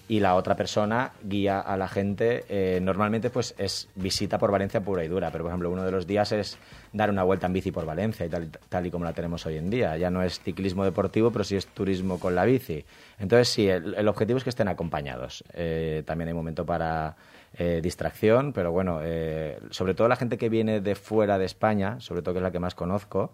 [0.08, 2.46] y la otra persona guía a la gente.
[2.50, 5.91] eh, normalmente pues es visita por Valencia pura y dura, pero por ejemplo uno de
[5.91, 6.58] los días es
[6.93, 9.70] dar una vuelta en bici por Valencia y tal, y como la tenemos hoy en
[9.70, 9.98] día.
[9.98, 12.86] Ya no es ciclismo deportivo, pero sí es turismo con la bici.
[13.20, 15.43] Entonces sí, el, el objetivo es que estén acompañados.
[15.54, 17.15] Eh, también hay momento para
[17.60, 22.00] eh, distracción, pero bueno, eh, sobre todo la gente que viene de fuera de España,
[22.00, 23.32] sobre todo que es la que más conozco,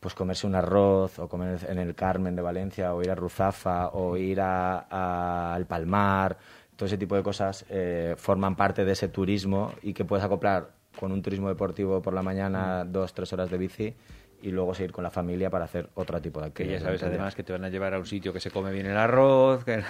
[0.00, 3.88] pues comerse un arroz o comer en el Carmen de Valencia o ir a Ruzafa
[3.88, 6.36] o ir a- a- al Palmar,
[6.76, 10.70] todo ese tipo de cosas eh, forman parte de ese turismo y que puedes acoplar
[10.98, 13.94] con un turismo deportivo por la mañana, dos, tres horas de bici
[14.40, 16.80] y luego seguir con la familia para hacer otro tipo de Que actividades.
[16.82, 18.86] ya sabes además que te van a llevar a un sitio que se come bien
[18.86, 19.82] el arroz, que,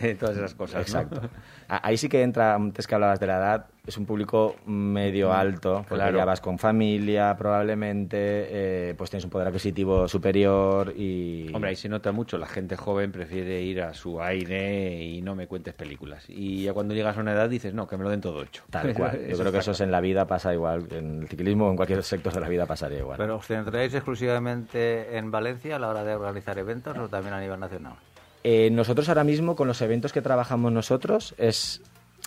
[0.00, 0.82] que todas esas cosas.
[0.82, 1.20] Exacto.
[1.68, 5.84] Ahí sí que entra, antes que hablabas de la edad, es un público medio alto,
[5.88, 6.16] porque Claro.
[6.18, 11.52] ya vas con familia, probablemente, eh, pues tienes un poder adquisitivo superior y...
[11.52, 12.38] Hombre, ahí se nota mucho.
[12.38, 16.24] La gente joven prefiere ir a su aire y no me cuentes películas.
[16.28, 18.62] Y ya cuando llegas a una edad dices, no, que me lo den todo hecho.
[18.70, 19.18] Tal cual.
[19.28, 21.76] Yo creo que eso es en la vida pasa igual, en el ciclismo o en
[21.76, 23.16] cualquier sector de la vida pasaría igual.
[23.18, 27.40] ¿Pero os centráis exclusivamente en Valencia a la hora de organizar eventos o también a
[27.40, 27.94] nivel nacional?
[28.44, 31.80] Eh, nosotros ahora mismo, con los eventos que trabajamos nosotros, es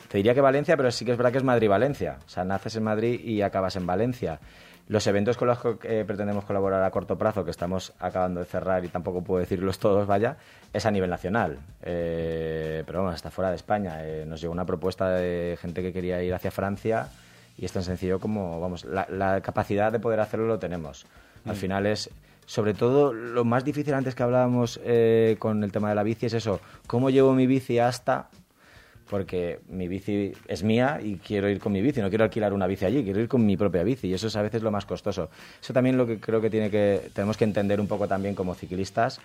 [0.07, 2.17] te diría que Valencia, pero sí que es verdad que es Madrid-Valencia.
[2.25, 4.39] O sea, naces en Madrid y acabas en Valencia.
[4.87, 8.45] Los eventos con los que eh, pretendemos colaborar a corto plazo, que estamos acabando de
[8.45, 10.37] cerrar y tampoco puedo decirlos todos, vaya,
[10.71, 11.57] es a nivel nacional.
[11.81, 14.05] Eh, pero bueno, hasta fuera de España.
[14.05, 17.07] Eh, nos llegó una propuesta de gente que quería ir hacia Francia
[17.57, 21.07] y es tan sencillo como, vamos, la, la capacidad de poder hacerlo lo tenemos.
[21.45, 22.09] Al final es,
[22.45, 24.79] sobre todo, lo más difícil antes que hablábamos
[25.39, 28.29] con el tema de la bici es eso, ¿cómo llevo mi bici hasta
[29.09, 32.67] porque mi bici es mía y quiero ir con mi bici, no quiero alquilar una
[32.67, 34.85] bici allí, quiero ir con mi propia bici y eso es a veces lo más
[34.85, 35.29] costoso.
[35.61, 38.55] Eso también lo que creo que tiene que tenemos que entender un poco también como
[38.55, 39.19] ciclistas.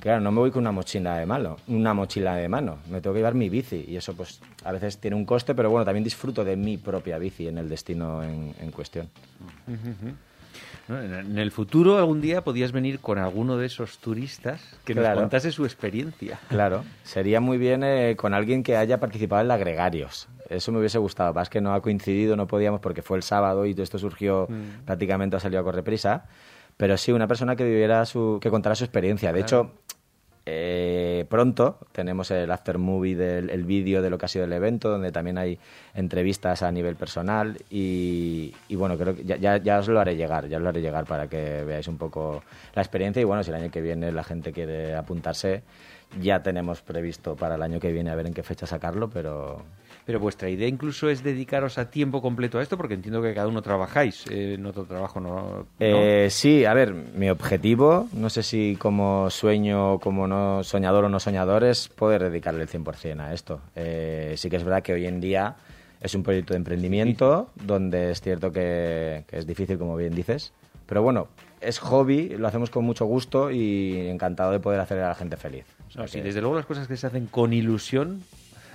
[0.00, 3.14] Claro, no me voy con una mochila de mano, una mochila de mano, me tengo
[3.14, 6.04] que llevar mi bici y eso pues a veces tiene un coste, pero bueno, también
[6.04, 9.08] disfruto de mi propia bici en el destino en, en cuestión.
[10.88, 11.00] ¿No?
[11.00, 15.14] En el futuro, algún día, podías venir con alguno de esos turistas que Claro.
[15.14, 16.38] nos contase su experiencia.
[16.48, 20.28] Claro, sería muy bien eh, con alguien que haya participado en la Gregarios.
[20.50, 21.32] Eso me hubiese gustado.
[21.32, 24.46] Más que no ha coincidido, no podíamos porque fue el sábado y todo esto surgió
[24.84, 26.26] prácticamente ha salido a correr prisa.
[26.76, 29.32] Pero sí, una persona que viviera su, que contara su experiencia.
[29.32, 29.70] De hecho,
[30.46, 34.52] eh, pronto tenemos el after movie del el vídeo de lo que ha sido el
[34.52, 35.58] evento, donde también hay
[35.94, 40.16] entrevistas a nivel personal y, y bueno, creo que ya, ya, ya os lo haré
[40.16, 42.42] llegar, ya os lo haré llegar para que veáis un poco
[42.74, 43.20] la experiencia.
[43.20, 45.62] Y bueno, si el año que viene la gente quiere apuntarse,
[46.20, 49.62] ya tenemos previsto para el año que viene a ver en qué fecha sacarlo, pero
[50.06, 53.48] Pero vuestra idea incluso es dedicaros a tiempo completo a esto, porque entiendo que cada
[53.48, 54.26] uno trabajáis.
[54.30, 55.66] eh, en otro trabajo no.
[55.80, 61.08] Eh, sí, a ver, mi objetivo, no sé si como sueño, como no soñador o
[61.08, 63.60] no soñador, es poder dedicarle el 100% a esto.
[63.76, 65.56] Eh, sí que es verdad que hoy en día
[66.00, 70.52] es un proyecto de emprendimiento donde es cierto que, que es difícil, como bien dices,
[70.86, 71.28] pero bueno,
[71.62, 75.36] es hobby, lo hacemos con mucho gusto y encantado de poder hacer a la gente
[75.36, 75.64] feliz.
[75.96, 78.22] No, sí, desde luego las cosas que se hacen con ilusión,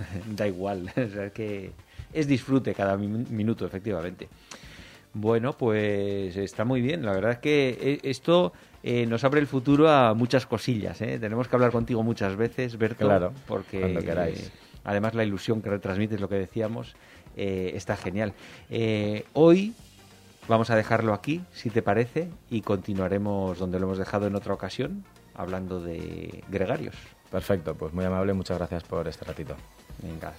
[0.35, 0.91] da igual.
[0.97, 1.71] O sea, que
[2.13, 4.27] es disfrute cada min- minuto, efectivamente.
[5.13, 7.03] Bueno, pues está muy bien.
[7.05, 11.01] La verdad es que eh, esto eh, nos abre el futuro a muchas cosillas.
[11.01, 11.17] ¿eh?
[11.19, 14.39] Tenemos que hablar contigo muchas veces, Berto, Claro, porque cuando queráis.
[14.39, 14.51] eh,
[14.83, 16.95] además la ilusión que retransmites, lo que decíamos,
[17.35, 18.33] está genial.
[19.33, 19.73] Hoy
[20.47, 24.53] vamos a dejarlo aquí, si te parece, y continuaremos donde lo hemos dejado en otra
[24.53, 25.03] ocasión,
[25.35, 26.95] hablando de gregarios.
[27.31, 29.55] Perfecto, pues muy amable, muchas gracias por este ratito.
[30.01, 30.33] Venga,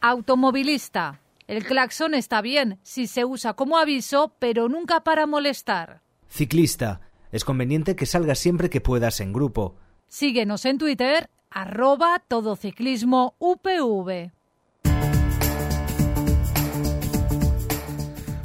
[0.00, 1.20] Automovilista.
[1.46, 6.02] El claxon está bien si se usa como aviso, pero nunca para molestar.
[6.28, 7.00] Ciclista.
[7.32, 9.76] Es conveniente que salgas siempre que puedas en grupo.
[10.06, 14.30] Síguenos en Twitter, arroba todociclismo UPV.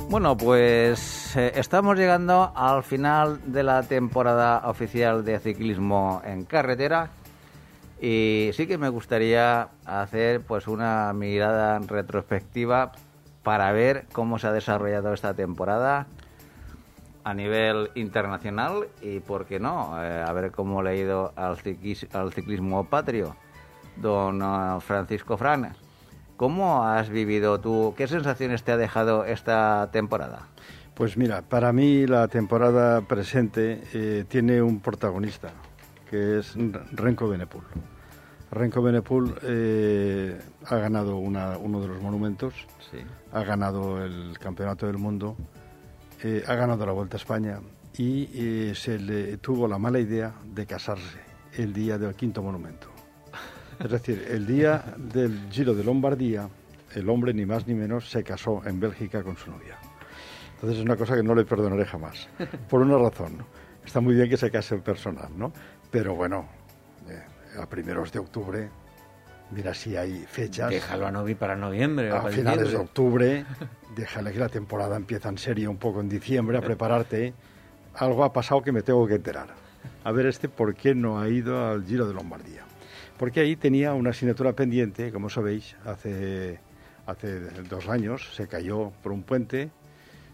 [0.09, 7.11] Bueno, pues eh, estamos llegando al final de la temporada oficial de ciclismo en carretera
[8.01, 12.91] y sí que me gustaría hacer pues una mirada retrospectiva
[13.43, 16.07] para ver cómo se ha desarrollado esta temporada
[17.23, 21.57] a nivel internacional y por qué no eh, a ver cómo le ha ido al,
[21.57, 23.35] ciquis- al ciclismo patrio
[23.97, 25.73] don eh, Francisco Fran
[26.37, 27.93] ¿Cómo has vivido tú?
[27.97, 30.47] ¿Qué sensaciones te ha dejado esta temporada?
[30.93, 35.49] Pues mira, para mí la temporada presente eh, tiene un protagonista,
[36.09, 36.55] que es
[36.93, 37.61] Renko Benepul.
[38.51, 42.53] Renko Benepul eh, ha ganado una- uno de los monumentos,
[42.91, 42.97] Sí.
[43.31, 45.35] ha ganado el Campeonato del Mundo,
[46.23, 47.59] eh, ha ganado la Vuelta a España
[47.97, 51.19] y eh, se le tuvo la mala idea de casarse
[51.57, 52.87] el día del quinto monumento.
[53.79, 56.49] Es decir, el día del Giro de Lombardía,
[56.95, 59.77] el hombre ni más ni menos se casó en Bélgica con su novia.
[60.55, 62.27] Entonces es una cosa que no le perdonaré jamás.
[62.69, 63.37] Por una razón.
[63.85, 65.53] Está muy bien que se case el personal, ¿no?
[65.91, 66.47] Pero bueno,
[67.09, 68.69] eh, a primeros de octubre,
[69.51, 70.69] mira si hay fechas.
[70.69, 72.11] Déjalo a Novi para noviembre.
[72.11, 73.45] A para finales de octubre,
[73.95, 77.33] déjale que la temporada empieza en serio un poco en diciembre a prepararte.
[77.95, 79.47] Algo ha pasado que me tengo que enterar.
[80.03, 82.63] A ver este por qué no ha ido al Giro de Lombardía.
[83.17, 86.59] Porque ahí tenía una asignatura pendiente, como sabéis, hace,
[87.05, 89.71] hace dos años se cayó por un puente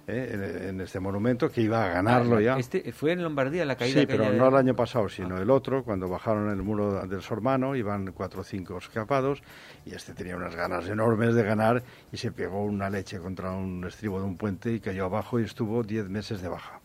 [0.07, 2.57] eh, en, este monumento que iba a ganarlo Ah, ya.
[2.57, 5.49] Este fue en Lombardía la caída Sí, pero de- no el año pasado, sino el
[5.49, 9.41] otro, cuando bajaron el muro del Sormano, iban cuatro o cinco escapados,
[9.85, 13.83] y este tenía unas ganas enormes de ganar, y se pegó una leche contra un
[13.85, 16.79] estribo de un puente y cayó abajo y estuvo diez meses de baja.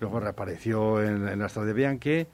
[0.00, 2.28] Luego reapareció en, en la Strade Bianche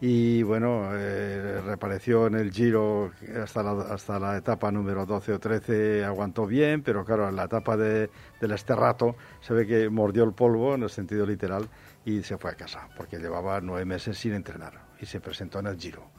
[0.00, 5.38] y bueno, eh, reapareció en el Giro hasta la, hasta la etapa número 12 o
[5.38, 10.24] 13, aguantó bien, pero claro, en la etapa de, del Esterrato se ve que mordió
[10.24, 11.68] el polvo en el sentido literal
[12.04, 15.66] y se fue a casa, porque llevaba nueve meses sin entrenar y se presentó en
[15.66, 16.10] el Giro.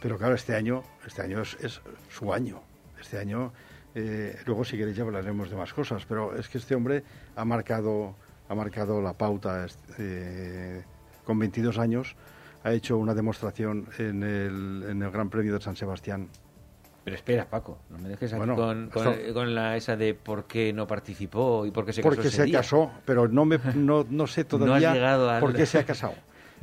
[0.00, 2.60] Pero claro, este año, este año es, su año.
[3.00, 3.52] Este año
[3.94, 7.04] Eh, luego, si queréis, ya hablaremos de más cosas, pero es que este hombre
[7.36, 8.16] ha marcado,
[8.48, 9.66] ha marcado la pauta
[9.98, 10.82] eh,
[11.24, 12.16] con 22 años.
[12.64, 16.28] Ha hecho una demostración en el, en el Gran Premio de San Sebastián
[17.04, 20.14] pero espera, Paco, no me dejes aquí Bueno, con, con- esto- con la esa de
[20.14, 22.58] por qué no participó y por qué se porque casó ese se día.
[22.60, 26.14] casó, pero no, me, no, no sé todavía llegado al- por qué se ha casado.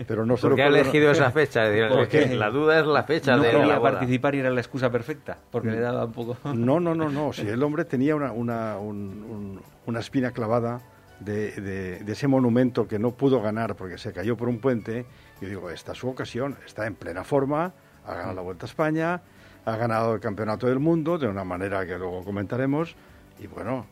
[0.08, 1.66] Pero no se lo Porque ha elegido esa fecha.
[1.68, 2.34] es decir, ¿Por qué?
[2.38, 3.92] La duda es la fecha No de la quería boda.
[3.92, 6.38] participar y era la excusa perfecta, porque le daba un poco...
[6.54, 7.34] No, no, no, no.
[7.34, 8.96] Si el hombre tenía una, una, un-
[9.30, 10.80] un- una espina clavada
[11.20, 15.06] de, de- de ese monumento que no pudo ganar porque se cayó por un puente,
[15.42, 17.74] yo digo, esta es su ocasión, está en plena forma,
[18.06, 19.22] ha ganado la Vuelta a España,
[19.66, 22.96] ha ganado el Campeonato del Mundo de una manera que luego comentaremos,
[23.40, 23.86] y bueno,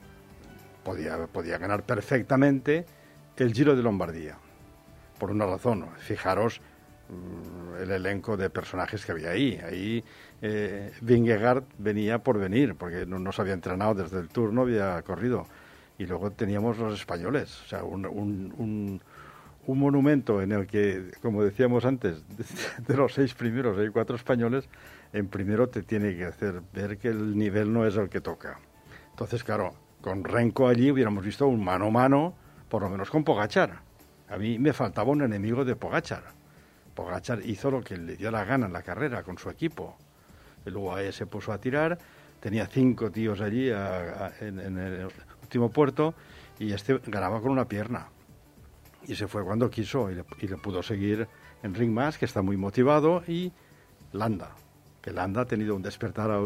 [0.84, 2.86] podía, podía ganar perfectamente
[3.38, 4.38] el Giro de Lombardía.
[5.20, 6.62] Por una razón, fijaros
[7.10, 9.60] mm, el elenco de personajes que había ahí.
[9.66, 10.04] Ahí
[10.42, 14.62] eh, Vingegaard venía por venir, porque no, no se había entrenado desde el Tour, no
[14.62, 15.46] había corrido.
[16.00, 19.02] Y luego teníamos los españoles, o sea, un, un- un-
[19.68, 22.24] un monumento en el que, como decíamos antes,
[22.88, 24.68] de los seis primeros hay cuatro españoles,
[25.14, 28.60] en primero te tiene que hacer ver que el nivel no es el que toca.
[29.12, 32.34] Entonces, claro, con Renko allí hubiéramos visto un mano a mano,
[32.70, 33.80] por lo menos con Pogachar.
[34.30, 36.24] A mí me faltaba un enemigo de Pogachar.
[36.96, 39.98] Pogachar hizo lo que le dio la gana en la carrera con su equipo.
[40.66, 41.98] El UAE se puso a tirar,
[42.40, 45.08] tenía cinco tíos allí a- a- en el
[45.42, 46.14] último puerto
[46.60, 48.08] y este ganaba con una pierna.
[49.08, 51.28] Y se fue cuando quiso y le, y le pudo seguir
[51.64, 53.52] en Ring Más, que está muy motivado, y
[54.12, 54.52] Landa,
[55.02, 56.40] que Landa ha tenido un despertar a, a-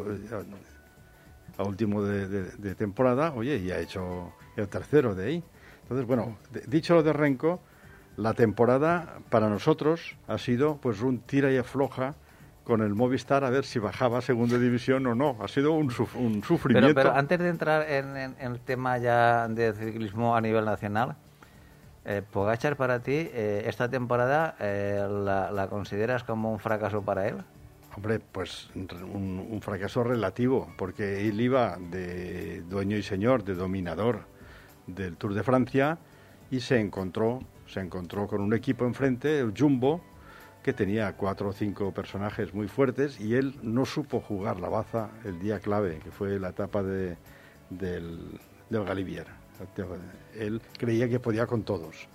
[1.58, 5.44] a último de, de- de temporada, oye, y ha hecho el tercero de ahí.
[5.84, 7.60] Entonces, bueno, de- dicho lo de Renko,
[8.18, 12.14] la temporada para nosotros ha sido pues un tira y afloja
[12.64, 15.38] con el Movistar a ver si bajaba a segunda división o no.
[15.42, 16.94] Ha sido un, suf- un Pero, sufrimiento.
[16.94, 21.16] pero antes de entrar en, en- en el tema ya de ciclismo a nivel nacional,
[22.06, 27.38] eh, Pogachar para ti, eh, esta temporada, eh, la, consideras como un fracaso para él?
[27.96, 34.26] Hombre, pues un, un fracaso relativo, porque él iba de dueño y señor, de dominador
[34.88, 35.98] del Tour de Francia
[36.50, 40.02] y se encontró, se encontró con un equipo enfrente, el Jumbo,
[40.64, 45.10] que tenía cuatro o cinco personajes muy fuertes y él no supo jugar la baza
[45.26, 47.18] el día clave, que fue la etapa de,
[47.70, 48.40] del,
[48.70, 49.41] del Galibier.
[50.38, 52.08] Él creía que podía con todos.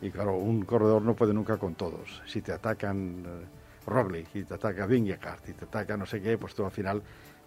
[0.00, 2.22] Y claro, un corredor no puede nunca con todos.
[2.26, 3.44] Si te atacan eh,
[3.86, 7.02] Roglic y te ataca Vingegaard y te ataca no sé qué, pues tú al final,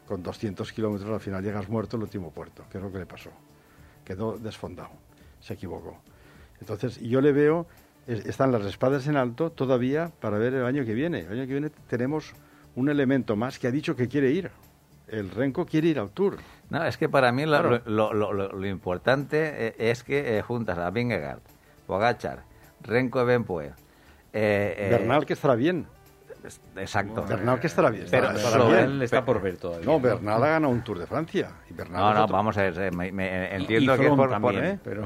[0.08, 3.06] con 200 kilómetros, al final llegas muerto al último puerto, que es lo que le
[3.06, 3.30] pasó.
[4.06, 4.92] Quedó desfondado,
[5.42, 5.98] se equivocó.
[6.62, 7.68] Entonces, yo le veo,
[8.08, 11.22] es- están las espadas en alto todavía para ver el año que viene.
[11.22, 12.34] El año que viene tenemos
[12.76, 14.50] un elemento más que ha dicho que quiere ir.
[15.08, 16.38] El Renko quiere ir al Tour.
[16.70, 17.82] No, es que para mí lo, Claro.
[17.86, 21.40] lo, lo- lo- lo importante eh, es que eh, juntas a Vingegaard,
[21.88, 22.40] Pogachar,
[22.82, 23.74] Renko Evenpoe, eh,
[24.34, 25.88] eh, Bernal que estará bien.
[26.76, 27.24] Exacto.
[27.26, 28.06] Bernal que estará bien.
[28.12, 28.32] Pero
[28.68, 29.02] bien.
[29.02, 29.86] está por ver todavía.
[29.86, 31.50] No, Bernal ha ganado un Tour de Francia.
[31.70, 34.24] Y Bernal No, no, otro- vamos a ver, me- me- entiendo Y que es Froome
[34.24, 34.80] por, también, por- ¿eh?
[34.84, 35.02] pero...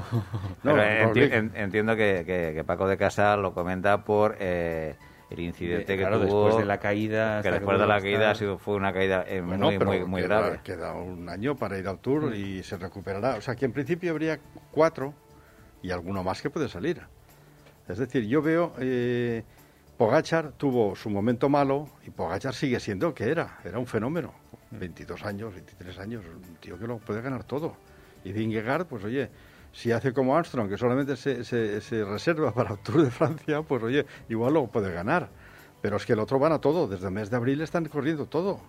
[0.64, 1.34] No, pero enti- Roglic.
[1.34, 4.96] en- entiendo que, que- que Paco de Casa lo comenta por eh,
[5.30, 6.44] el incidente De- que claro, tuvo.
[6.46, 9.26] después de la caída, Que que después de la caída ha sido, fue una caída
[9.28, 10.60] eh, Bueno, muy, pero muy, muy queda, grave.
[10.64, 13.36] Queda un año para ir al Tour y se recuperará.
[13.36, 14.40] O sea que en principio habría
[14.72, 15.14] cuatro
[15.84, 17.02] y alguno más que puede salir.
[17.88, 18.74] Es decir, yo veo.
[18.80, 19.44] Eh,
[19.98, 23.60] Pogachar tuvo su momento malo y Pogachar sigue siendo que era.
[23.66, 24.34] Era un fenómeno.
[24.72, 27.76] 22 años, 23 años, un tío que lo puede ganar todo.
[28.24, 29.30] Y Vingegaard, pues oye,
[29.72, 33.62] si hace como Armstrong, que solamente se, se- se reserva para el Tour de Francia,
[33.62, 35.30] pues oye, igual lo puede ganar.
[35.82, 36.88] Pero es que el otro van a todo.
[36.88, 38.60] Desde el mes de abril están corriendo todo.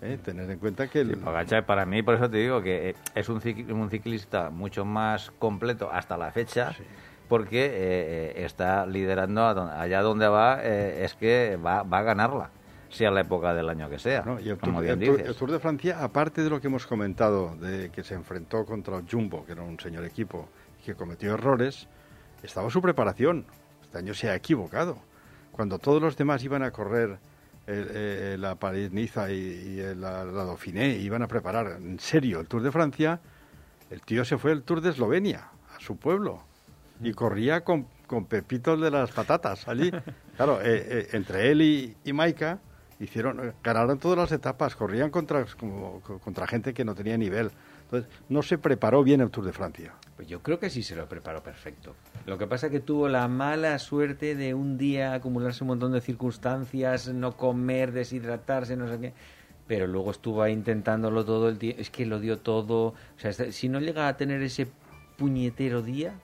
[0.00, 0.18] ¿eh?
[0.24, 2.94] Tener en cuenta que el, Sí, Pogačar, para mí, por eso te digo que eh,
[3.14, 6.72] es un, cic- un ciclista mucho más completo hasta la fecha,
[7.28, 7.70] porque eh,
[8.36, 12.50] eh, está liderando a don- allá donde va, eh, es que va, va a ganarla,
[12.90, 14.38] sea la época del año que sea, ¿no?
[14.40, 15.28] Y el como Tour, bien el Tour- dices.
[15.30, 18.98] el Tour de Francia, aparte de lo que hemos comentado, de que se enfrentó contra
[18.98, 20.48] el Jumbo, que era un señor equipo,
[20.84, 21.86] que cometió errores,
[22.42, 23.46] estaba su preparación.
[23.82, 24.98] Este año se ha equivocado.
[25.52, 27.18] Cuando todos los demás iban a correr
[27.66, 32.62] eh, la París-Niza y, y la, la Dauphiné, iban a preparar en serio el Tour
[32.62, 33.20] de Francia,
[33.90, 36.42] el tío se fue al Tour de Eslovenia, a su pueblo,
[37.02, 39.90] y corría con, con Pepito de las patatas allí.
[40.36, 42.58] Claro, eh, eh, entre él y, y Maika
[43.00, 47.50] hicieron, ganaron todas las etapas, corrían contra, como- contra gente que no tenía nivel.
[47.84, 49.94] Entonces, no se preparó bien el Tour de Francia.
[50.14, 51.96] Pues yo creo que sí se lo preparó perfecto.
[52.26, 55.90] Lo que pasa es que tuvo la mala suerte de un día acumularse un montón
[55.92, 59.12] de circunstancias, no comer, deshidratarse, no sé qué.
[59.66, 61.80] pero luego estuvo ahí intentándolo todo el tiempo.
[61.80, 62.86] Es que lo dio todo.
[62.88, 64.66] O sea, si no llega a tener ese
[65.16, 66.14] puñetero día,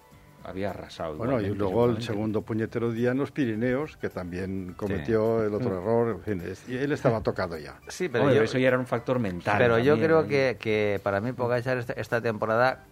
[0.47, 1.17] había arrasado.
[1.17, 5.77] Bueno, y luego el segundo puñetero día en los Pirineos, que también cometió el otro
[5.79, 6.09] error.
[6.17, 7.81] En fin, es- y él estaba tocado ya.
[7.89, 9.59] Sí, pero Hombre, yo, eso ya era un factor mental.
[9.59, 12.85] pero yo creo que, que para mí Pogacar esta, esta temporada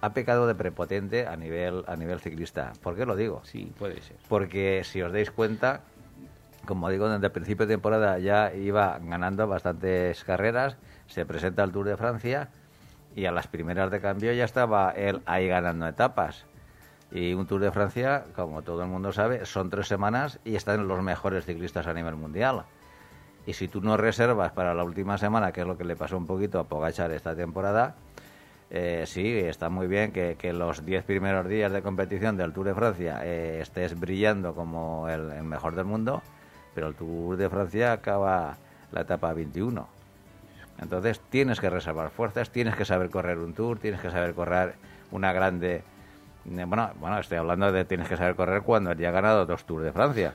[0.00, 2.72] ha pecado de prepotente a nivel, a nivel ciclista.
[2.82, 3.42] ¿Por qué lo digo?
[3.44, 4.16] Sí, puede ser.
[4.28, 5.80] porque si os dais cuenta,
[6.66, 10.76] como digo, desde el principio de temporada ya iba ganando bastantes carreras,
[11.06, 12.48] se presenta al Tour de Francia
[13.16, 16.44] y a las primeras de cambio ya estaba él ahí ganando etapas.
[17.10, 20.86] Y un Tour de Francia, como todo el mundo sabe, son tres semanas y están
[20.88, 22.64] los mejores ciclistas a nivel mundial.
[23.46, 26.18] Y si tú no reservas para la última semana, que es lo que le pasó
[26.18, 27.94] un poquito a Pogachar esta temporada,
[28.70, 32.66] eh, sí, está muy bien que, que los 10 primeros días de competición del Tour
[32.66, 36.22] de Francia eh, estés brillando como el, el mejor del mundo,
[36.74, 38.58] pero el Tour de Francia acaba
[38.92, 39.88] la etapa 21.
[40.80, 44.74] Entonces tienes que reservar fuerzas, tienes que saber correr un Tour, tienes que saber correr
[45.10, 45.82] una grande...
[46.56, 49.64] eh, Bueno, bueno, estoy hablando de tienes que saber correr cuando ya ha ganado dos
[49.64, 50.34] Tours de Francia.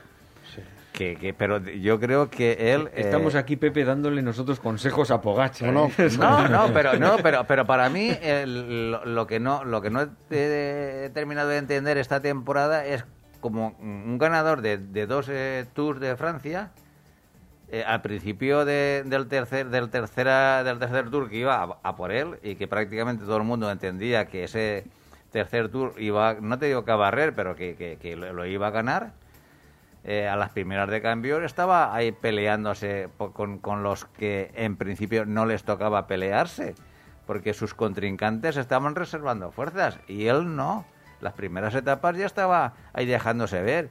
[0.92, 2.88] Que, que- pero yo creo que él...
[2.94, 5.66] eh, Estamos aquí, Pepe, dándole nosotros consejos a Pogacha.
[5.72, 6.08] No, ¿eh?
[6.18, 9.90] no, no, pero no, pero pero para mí el- lo, lo que no lo que
[9.90, 13.04] no he, he terminado de entender esta temporada es
[13.40, 16.70] como un ganador de, de dos eh, tours de Francia
[17.72, 21.96] eh, al principio de- del tercer del tercera del tercer tour que iba a, a
[21.96, 24.84] por él y que prácticamente todo el mundo entendía que ese
[25.34, 28.68] tercer tour iba no te digo que a barrer pero que, que- que lo, iba
[28.68, 29.10] a ganar
[30.04, 35.24] eh, a las primeras de cambio estaba ahí peleándose con, con los que en principio
[35.26, 36.74] no les tocaba pelearse,
[37.26, 40.84] porque sus contrincantes estaban reservando fuerzas y él no.
[41.20, 43.88] Las primeras etapas ya estaba ahí dejándose ver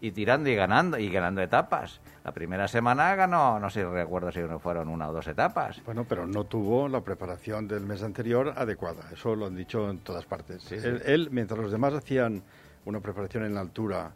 [0.00, 2.00] y tirando y ganando y ganando etapas.
[2.24, 5.82] La primera semana ganó, no sé, recuerdo si fueron una o dos etapas.
[5.84, 9.02] Bueno, pero no tuvo la preparación del mes anterior adecuada.
[9.12, 10.70] Eso lo han dicho en todas partes.
[10.70, 12.42] Él, él, mientras los demás hacían
[12.84, 14.12] una preparación en la altura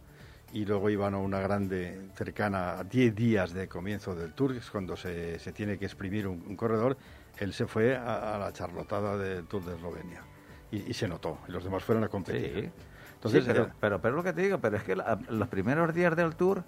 [0.53, 4.59] y luego iban a una grande cercana a 10 días de comienzo del Tour, que
[4.59, 6.97] es cuando se, se tiene que exprimir un, un corredor,
[7.39, 10.23] él se fue a, a la charlotada del Tour de Eslovenia.
[10.71, 11.39] Y, y se notó.
[11.49, 12.53] Y los demás fueron a competir.
[12.77, 12.83] Sí.
[13.15, 15.19] Entonces, Sí, pero, eh, pero, pero es lo que te digo, pero es que la-
[15.29, 16.63] los primeros días del Tour,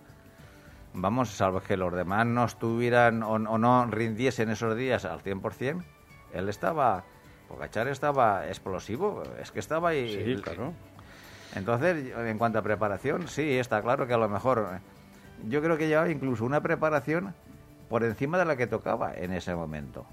[0.94, 5.82] vamos, salvo que los demás no estuvieran o, o no rindiesen esos días al 100%,
[6.32, 7.04] él estaba,
[7.48, 10.22] Pogachar estaba explosivo, es que estaba ahí.
[10.24, 10.72] sí, claro.
[11.54, 14.80] Entonces, en cuanto a preparación, sí, está claro que a lo mejor
[15.46, 17.34] yo creo que llevaba incluso una preparación
[17.88, 20.04] por encima de la que tocaba en ese momento.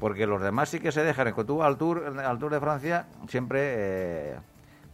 [0.00, 1.32] Porque los demás sí que se dejan.
[1.32, 4.36] Cuando tú al Tour, al tour de Francia, siempre eh,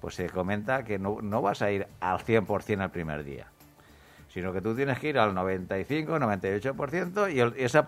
[0.00, 3.46] pues se comenta que no, no vas a ir al 100% el primer día,
[4.36, 7.80] sino que tú tienes que ir al 95, 98% y el, ese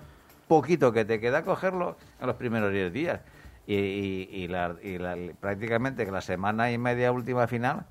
[0.46, 3.20] poquito que te queda cogerlo en los primeros 10 días.
[3.66, 7.84] Y, y- y la- y la- prácticamente la semana y media última final,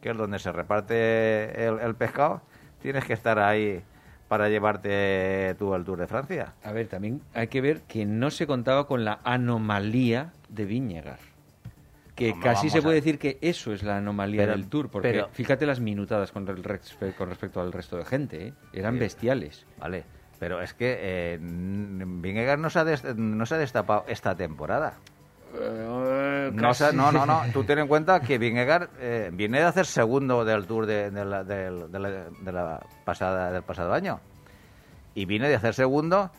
[0.00, 2.40] que es donde se reparte el, el pescado,
[2.80, 3.82] tienes que estar ahí
[4.26, 6.54] para llevarte tú al Tour de Francia.
[6.64, 11.18] A ver, también hay que ver que no se contaba con la anomalía de Viñegar.
[12.14, 14.90] Que Hombre, casi se a- puede decir que eso es la anomalía Pero- del Tour,
[14.90, 18.52] porque pero- fíjate las minutadas con, el respe- con respecto al resto de gente, ¿eh?
[18.74, 19.00] eran Sí.
[19.00, 19.66] bestiales.
[19.78, 20.04] Vale,
[20.38, 24.94] pero es que eh, Vingegaard no se, ha des- no se ha destapado esta temporada.
[26.52, 27.42] No, se- no, no, no.
[27.52, 31.24] Tú ten en cuenta que Vingegaard eh, viene de hacer segundo del Tour de, de
[31.24, 34.20] la, de la- de la pasada, del pasado año.
[35.14, 36.30] Y viene de hacer segundo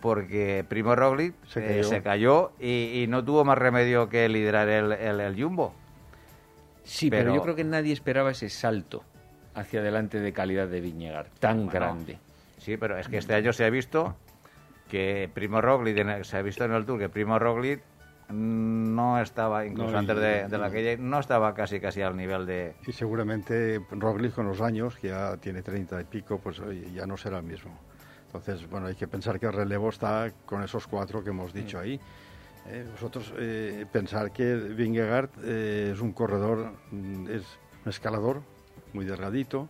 [0.00, 1.84] porque Primo Roglic Se eh, cayó.
[1.84, 5.74] se cayó y, y no tuvo más remedio que liderar el, el- el Jumbo.
[6.84, 7.24] Sí, pero...
[7.24, 9.04] Pero- yo creo que nadie esperaba ese salto
[9.54, 12.18] hacia adelante de calidad de Viñegar, tan Bueno, grande.
[12.58, 14.16] Sí, pero es que este año se ha visto
[14.88, 17.80] que Primo Roglic, en el- se ha visto en el Tour que Primo Roglic
[18.28, 22.46] no estaba, incluso No, antes de, de la que no estaba casi casi al nivel
[22.46, 22.74] de...
[22.86, 26.60] Y seguramente Roglic con los años, que ya tiene treinta y pico, pues
[26.94, 27.76] ya no será el mismo.
[28.32, 31.80] Entonces, bueno, hay que pensar que el relevo está con esos cuatro que hemos dicho
[31.80, 31.98] ahí.
[32.66, 37.42] Eh, vosotros eh, pensar que Vingegaard eh, es un corredor, mm, es
[37.84, 38.42] un escalador
[38.92, 39.68] muy delgadito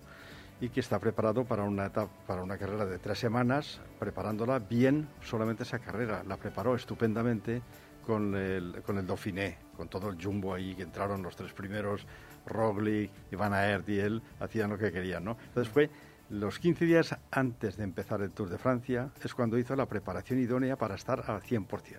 [0.61, 5.09] y que está preparado para una etapa, para una carrera de tres semanas, preparándola bien
[5.23, 6.23] solamente esa carrera.
[6.29, 7.63] La preparó estupendamente
[8.07, 12.07] con el, con el Dauphiné, con todo el jumbo ahí, que entraron los tres primeros,
[12.45, 15.39] Roglic, Van Aert y él, hacían lo que querían, ¿no?
[15.49, 15.91] Entonces fue
[16.31, 20.39] los 15 días antes de empezar el Tour de Francia, es cuando hizo la preparación
[20.39, 21.99] idónea para estar al 100%.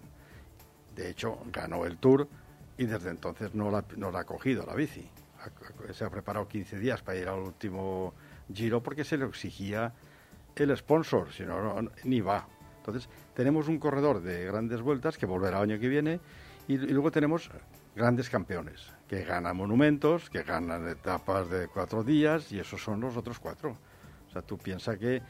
[0.96, 2.30] De hecho, ganó el Tour
[2.78, 3.84] y desde entonces no la,
[4.20, 5.10] ha cogido la bici.
[5.94, 8.14] Se ha preparado 15 días para ir al último
[8.54, 9.94] giro porque se le exigía
[10.56, 12.48] el sponsor, si no, ni va.
[12.78, 16.20] Entonces, tenemos un corredor de grandes vueltas que volverá el año que viene
[16.68, 17.50] y luego tenemos
[17.96, 23.18] grandes campeones que ganan monumentos, que ganan etapas de cuatro días y esos son los
[23.18, 23.76] otros cuatro.
[24.32, 25.22] O sea, tú piensas que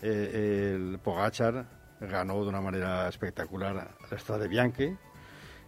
[0.00, 1.66] eh, el Pogachar
[2.00, 4.96] ganó de una manera espectacular la Strade Bianche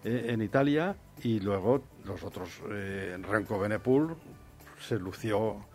[0.04, 4.16] eh, en Italia y luego los otros, eh, Renko Benepul
[4.80, 5.66] se lució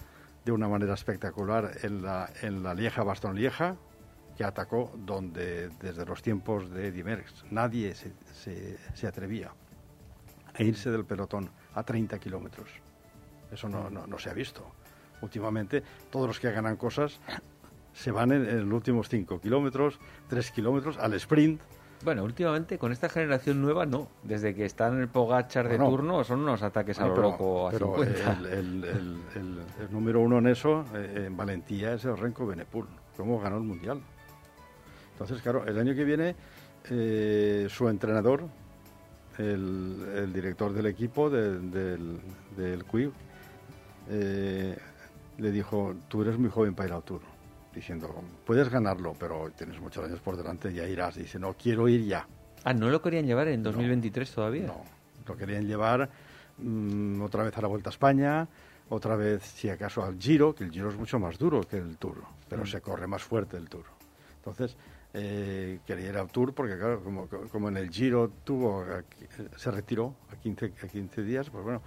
[0.43, 3.75] de una manera espectacular en la, en la Lieja Baston Lieja,
[4.35, 9.51] que atacó donde desde los tiempos de Eddy Merckx nadie se, se, se atrevía
[10.51, 12.69] a irse del pelotón a 30 kilómetros.
[13.51, 14.65] Eso no, no se ha visto.
[15.21, 17.19] Últimamente, todos los que ganan cosas
[17.93, 19.99] se van en, en los últimos 5 kilómetros,
[20.29, 21.61] 3 kilómetros, al sprint.
[22.03, 24.09] Bueno, últimamente con esta generación nueva no.
[24.23, 27.67] Desde que están en el Pogachar de turno son unos ataques a lo pero, loco
[27.69, 28.33] a pero 50.
[28.33, 32.45] el, el- el- el- el número uno en eso, eh, en valentía, es el Renko
[32.45, 32.87] Benepul.
[33.15, 34.01] Cómo ganó el Mundial.
[35.13, 36.35] Entonces, claro, el año que viene,
[36.89, 38.43] eh, su entrenador,
[39.37, 42.19] el, director del equipo de- del,
[42.57, 43.11] del CUIB,
[44.09, 44.77] eh,
[45.37, 47.21] le dijo, tú eres muy joven para ir al Tour.
[47.73, 48.07] Diciendo,
[48.45, 51.15] puedes ganarlo, pero tienes muchos años por delante, ya irás.
[51.15, 52.27] Dice, no, quiero ir ya.
[52.63, 54.67] Ah, ¿no lo querían llevar en 2023 todavía?
[54.67, 54.83] No,
[55.27, 56.09] lo querían llevar
[56.59, 58.47] mm, otra vez a la Vuelta a España,
[58.89, 61.97] otra vez, si acaso, al Giro, que el Giro es mucho más duro que el
[61.97, 62.17] Tour,
[62.47, 63.85] pero se corre más fuerte el Tour.
[64.35, 64.77] Entonces,
[65.15, 69.25] eh, quería ir al Tour porque, claro, como, como en el Giro tuvo, aquí-
[69.57, 71.81] se retiró a 15, a 15 días, pues bueno.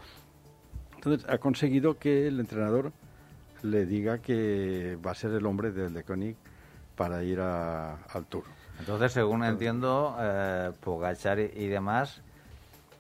[0.97, 2.93] Entonces, ha conseguido que el entrenador
[3.63, 6.37] le diga que va a ser el hombre del de Koenig
[6.97, 8.45] para ir a- al Tour.
[8.79, 12.21] Entonces, según entiendo, eh, Pogachar y, y demás,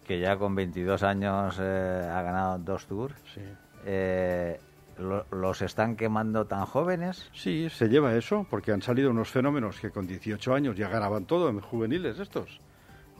[0.07, 3.41] que ya con 22 años eh, ha ganado dos tours, Sí.
[3.85, 4.59] eh,
[4.99, 7.29] lo- los están quemando tan jóvenes.
[7.35, 11.25] Sí, se lleva eso, porque han salido unos fenómenos que con 18 años ya ganaban
[11.27, 12.61] todo en juveniles estos.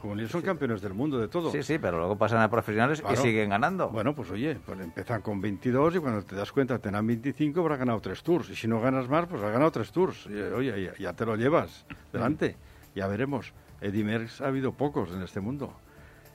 [0.07, 1.51] Juveniles son campeones del mundo de todo.
[1.51, 3.15] Sí, sí, pero luego pasan a profesionales Claro.
[3.15, 3.89] y siguen ganando.
[3.91, 7.77] Bueno, pues oye, pues empiezan con 22 y cuando te das cuenta tendrán 25, habrá
[7.77, 8.49] ganado tres tours.
[8.51, 10.27] Y si no ganas más, pues has ganado tres tours.
[10.31, 12.57] Y, oye, ya, ya te lo llevas delante.
[12.95, 13.53] Ya veremos.
[13.81, 15.73] Eddie Merckx ha habido pocos en este mundo.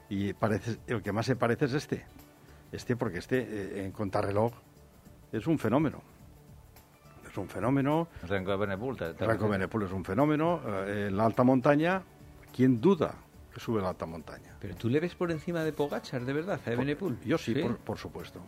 [0.10, 2.06] Y parece, el que más se parece es este.
[2.72, 4.52] Este, porque este, eh, en contrarreloj,
[5.32, 6.02] es un fenómeno.
[7.30, 8.10] Es un fenómeno.
[8.28, 10.60] Renko Benepul, te- te- Benepul es un fenómeno.
[10.86, 12.02] Eh, en la alta montaña,
[12.54, 13.16] ¿quién duda
[13.54, 14.56] que sube la alta montaña?
[14.60, 17.20] Pero tú le ves por encima de Pogachar, de verdad, a Evenepoel.
[17.26, 18.40] Yo sí, Por, por supuesto.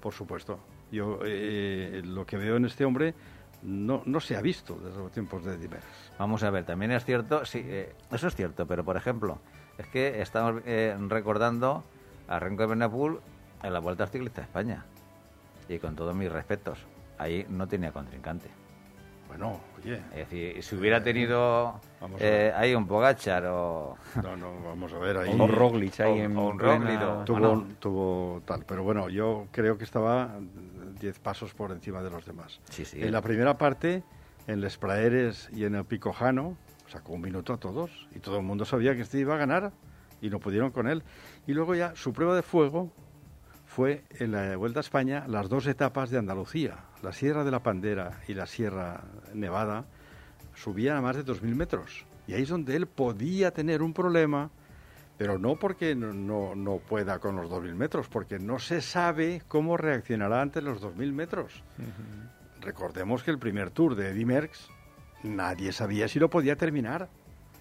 [0.00, 0.58] Por supuesto.
[0.90, 3.14] Yo eh, lo que veo en este hombre
[3.62, 6.12] no, no se ha visto desde los tiempos de Merckx.
[6.18, 9.38] Vamos a ver, también es cierto, sí, eh, eso es cierto, pero por ejemplo,
[9.76, 11.84] es que estamos eh, recordando
[12.28, 13.20] a Renko Benepul
[13.62, 14.84] en la Vuelta Ciclista de España.
[15.68, 16.78] Y con todos mis respetos,
[17.18, 18.48] ahí no tenía contrincante.
[19.28, 23.96] Bueno, oye, Es decir, si hubiera tenido Vamos a eh, ahí un Pogachar o...
[24.22, 25.38] no, no, vamos a ver ahí.
[25.38, 27.24] O Roglic ahí o- en o un Roglic, o-
[27.78, 30.34] Tuvo, tal, pero bueno, yo creo que estaba
[31.00, 32.60] 10 pasos por encima de los demás.
[32.70, 33.02] Sí, sí.
[33.02, 34.02] En la primera parte,
[34.46, 36.56] en Les Praeres y en el Pico Jano,
[36.88, 39.72] sacó un minuto a todos y todo el mundo sabía que este iba a ganar
[40.22, 41.02] y no pudieron con él.
[41.46, 42.90] Y luego ya su prueba de fuego
[43.66, 47.62] fue en la Vuelta a España las dos etapas de Andalucía, la Sierra de la
[47.62, 49.02] Pandera y la Sierra
[49.34, 49.84] Nevada,
[50.54, 52.04] subían a más de 2.000 metros.
[52.26, 54.50] Y ahí es donde él podía tener un problema,
[55.16, 59.42] pero no porque no, no, no pueda con los 2.000 metros, porque no se sabe
[59.48, 61.62] cómo reaccionará ante los 2.000 metros.
[62.60, 64.68] Recordemos que el primer tour de Eddy Merckx,
[65.22, 67.08] nadie sabía si lo podía terminar.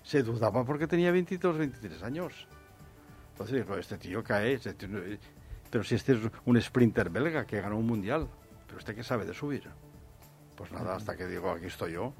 [0.03, 2.47] Se dudaba porque tenía 22, 23 años.
[3.33, 4.99] Entonces dijo, este tío cae, este tío no-
[5.69, 8.27] pero si este es un sprinter belga que ganó un mundial,
[8.77, 9.63] pero este que sabe de subir.
[10.55, 12.13] Pues nada, hasta que digo, aquí estoy yo.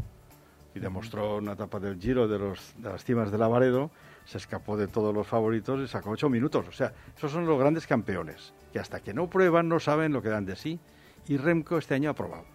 [0.74, 3.91] Y demostró una etapa del Giro de, los, de las cimas de Lavaredo,
[4.26, 6.68] se escapó de todos los favoritos y sacó ocho minutos.
[6.68, 10.24] O sea, esos son los grandes campeones, que hasta que no prueban no saben lo
[10.24, 10.80] que dan de sí.
[11.28, 12.45] Y Remco este año ha probado.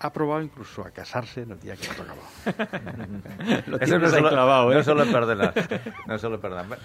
[0.00, 1.86] Ha probado incluso a casarse en el día que.
[3.70, 4.74] Lo Eso no solo, clavado, ¿eh?
[4.74, 5.54] no solo perdonar.
[6.06, 6.78] No solo perdonar.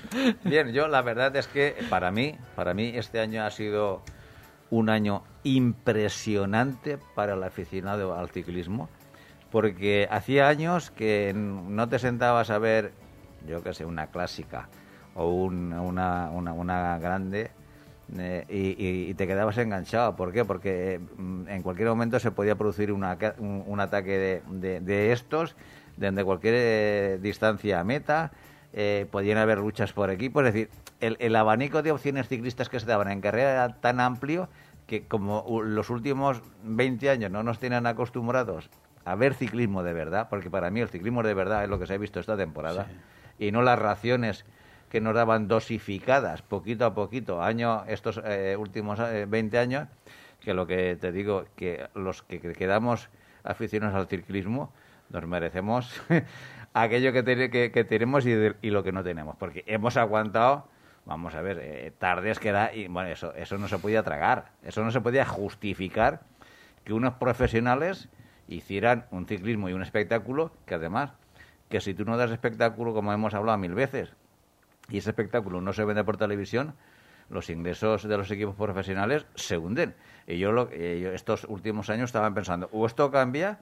[0.44, 4.04] Bien, yo la verdad es que para mí, para mí este año ha sido
[4.72, 8.90] un año impresionante para el aficionado al ciclismo,
[9.52, 12.94] porque hacía años que no te sentabas a ver,
[13.48, 14.70] yo qué sé, una clásica
[15.16, 17.52] o un- una, una, una grande
[18.18, 20.16] eh, y, te quedabas enganchado.
[20.16, 20.46] ¿Por qué?
[20.46, 25.56] Porque mm, en cualquier momento se podía producir una un ataque de, de- de estos
[25.98, 28.32] desde cualquier eh, distancia a meta.
[28.74, 30.46] Eh, podían haber luchas por equipos.
[30.46, 34.00] Es decir, el, el abanico de opciones ciclistas que se daban en carrera era tan
[34.00, 34.50] amplio
[34.88, 38.70] que como los últimos 20 años no nos tienen acostumbrados
[39.06, 41.88] a ver ciclismo de verdad, porque para mí el ciclismo de verdad es lo que
[41.88, 42.88] se ha visto esta temporada,
[43.38, 44.46] y no las raciones
[44.90, 49.88] que nos daban dosificadas poquito a poquito, año estos eh, últimos eh, 20 años,
[50.42, 53.10] que lo que te digo, que los que quedamos
[53.44, 54.72] aficionados al ciclismo
[55.10, 56.02] nos merecemos
[56.74, 60.68] aquello que, que, que tenemos y, y lo que no tenemos, porque hemos aguantado,
[61.06, 64.52] vamos a ver, eh, tardes que da, y bueno, eso, eso no se podía tragar,
[64.64, 66.22] eso no se podía justificar
[66.84, 68.10] que unos profesionales
[68.48, 71.12] hicieran un ciclismo y un espectáculo que además,
[71.70, 74.14] que si tú no das espectáculo, como hemos hablado mil veces,
[74.90, 76.74] y ese espectáculo no se vende por televisión,
[77.30, 79.94] los ingresos de los equipos profesionales se hunden.
[80.26, 83.60] Y yo, lo, eh, yo estos últimos años estaba pensando, o esto cambia,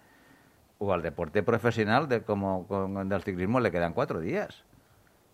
[0.79, 4.63] o al deporte profesional de, como con, del ciclismo le quedan cuatro días.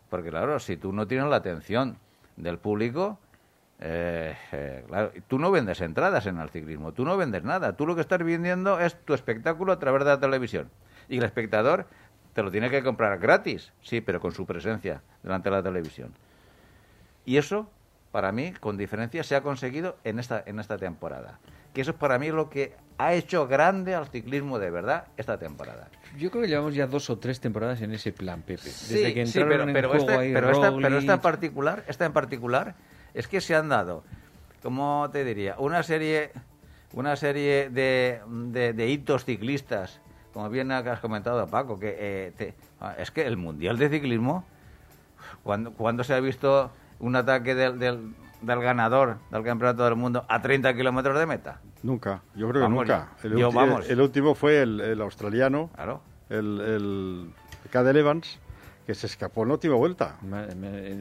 [0.09, 1.97] Porque claro, si tú no tienes la atención
[2.37, 3.17] del público,
[3.79, 7.75] eh, eh, tú no vendes entradas en el ciclismo, tú no vendes nada.
[7.75, 10.69] Tú lo que estás vendiendo es tu espectáculo a través de la televisión.
[11.09, 11.87] Y el espectador
[12.33, 16.13] te lo tiene que comprar gratis, sí, pero con su presencia delante de la televisión.
[17.25, 17.69] Y eso,
[18.11, 21.39] para mí, con diferencia, se ha conseguido en esta, en esta temporada.
[21.73, 25.37] Que eso es para mí lo que ha hecho grande al ciclismo de verdad esta
[25.37, 25.89] temporada.
[26.17, 28.63] Yo creo que llevamos ya dos o tres temporadas en ese plan, Pepe.
[28.65, 31.83] Desde que entraron pero, pero en juego esta, ahí pero, esta, pero esta en particular,
[31.87, 32.75] esta en particular,
[33.15, 34.03] es que se han dado,
[34.61, 35.55] ¿cómo te diría?
[35.57, 36.31] Una serie,
[36.93, 39.99] una serie de, de, de hitos ciclistas,
[40.33, 44.45] como bien has comentado, Paco, que eh, te- ah, es que el mundial de ciclismo,
[45.41, 48.13] cuando, cuando se ha visto un ataque del, del,
[48.43, 52.69] del ganador del campeonato del mundo a 30 kilómetros de meta, Nunca, yo creo que
[52.69, 53.09] nunca.
[53.23, 53.89] El, yo, vamos.
[53.89, 56.01] el último fue el, el australiano, claro.
[56.29, 57.33] el, el
[57.71, 58.39] Cadel Evans,
[58.87, 60.17] que se escapó en la última vuelta.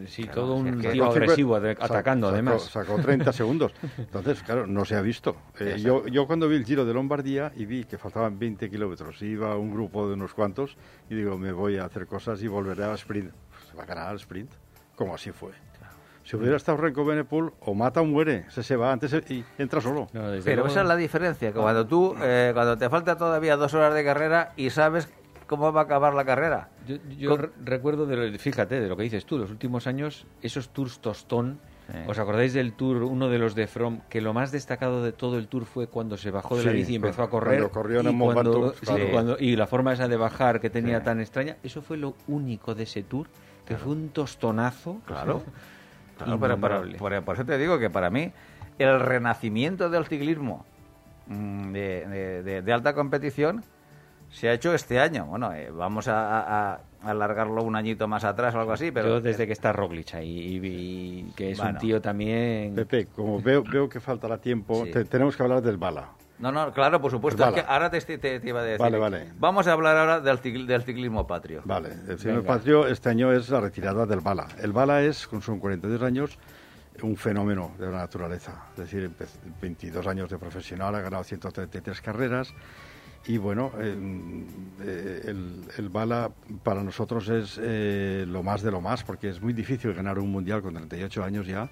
[0.07, 2.62] Sí, Claro, todo un es que- tío Sacó agresivo, atacando sacó- además.
[2.64, 3.72] Sacó 30 segundos.
[3.99, 5.36] Entonces, claro, no se ha visto.
[5.59, 9.20] Eh, yo, yo cuando vi el Giro de Lombardía y vi que faltaban 20 kilómetros,
[9.22, 10.76] iba un grupo de unos cuantos
[11.11, 13.32] y digo, me voy a hacer cosas y volveré al sprint.
[13.51, 14.51] Pues se va a ganar al sprint,
[14.97, 15.51] como así fue.
[16.25, 19.81] Si hubiera estado Renko Benepool, o mata o muere, se, se va antes y entra
[19.81, 20.09] solo.
[20.12, 23.57] No, Pero luego- esa es la diferencia, que cuando tú, eh, cuando te falta todavía
[23.57, 25.09] dos horas de carrera y sabes
[25.49, 26.68] cómo va a acabar la carrera.
[26.87, 30.27] Yo, yo re- recuerdo, de lo- fíjate, de lo que dices tú, los últimos años,
[30.43, 31.59] esos tours tostón.
[31.91, 31.99] Sí.
[32.07, 35.37] ¿Os acordáis del tour, uno de los de From, que lo más destacado de todo
[35.37, 37.70] el tour fue cuando se bajó de la bici y empezó a cuando correr?
[37.70, 39.05] corrió en y, el Mont cuando- Ventoux, sí, claro.
[39.11, 41.05] cuando- y la forma esa de bajar que tenía Sí.
[41.05, 43.27] tan extraña, eso fue lo único de ese tour,
[43.66, 45.01] que fue un tostonazo.
[45.07, 45.43] Claro.
[46.25, 48.33] Claro, pero, pero- por, por eso te digo que para mí
[48.79, 50.64] el renacimiento del ciclismo
[51.27, 53.62] mm, de, de- de- de alta competición
[54.31, 55.27] se ha hecho este año.
[55.27, 56.73] Bueno, eh, vamos a, a-
[57.05, 60.14] a alargarlo un añito más atrás o algo así, pero Yo desde que está Roglic
[60.14, 60.31] ahí,
[60.62, 61.79] y, y que es un Bueno.
[61.81, 62.75] tío también...
[62.75, 64.91] Pepe, como veo, veo que faltará tiempo, Sí.
[64.93, 66.09] te- tenemos que hablar del bala.
[66.39, 67.39] No, no, claro, por supuesto.
[67.45, 67.72] Pues es que vale.
[67.74, 68.80] ahora te, te- te iba a decir.
[68.80, 69.33] Vale, vale.
[69.39, 71.62] Vamos a hablar ahora del, cicl- del ciclismo patrio.
[71.64, 72.43] Vale, el Venga.
[72.43, 74.49] Patrio este año es la retirada del Bala.
[74.61, 76.39] El Bala es, con sus 42 años,
[77.03, 78.64] un fenómeno de la naturaleza.
[78.72, 79.28] Es decir, empe-
[79.61, 82.53] 22 años de profesional, ha ganado 133 carreras.
[83.24, 83.97] Y bueno, eh,
[84.83, 86.28] eh, el, el Bala
[86.64, 90.33] para nosotros es eh, lo más de lo más, porque es muy difícil ganar un
[90.33, 91.70] mundial con 38 años ya.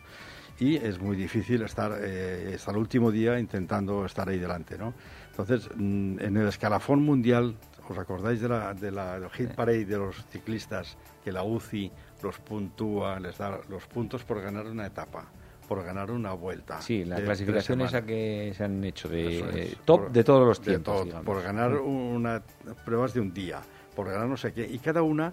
[0.61, 4.93] Y es muy difícil estar eh, hasta el último día intentando estar ahí delante, ¿no?
[5.31, 7.57] Entonces, mm, en el escalafón mundial,
[7.89, 11.91] ¿os acordáis de la, de la del hit parade de los ciclistas que la UCI
[12.23, 15.25] los puntúa, les da los puntos por ganar una etapa,
[15.67, 16.81] por ganar una vuelta?
[16.83, 20.25] Sí, la de clasificación esa que se han hecho de es, eh, top por- de
[20.25, 21.05] todos los tiempos.
[21.05, 21.25] digamos.
[21.25, 22.43] por ganar una
[22.85, 23.61] pruebas de un día,
[23.97, 25.33] por ganar no sé qué, y cada una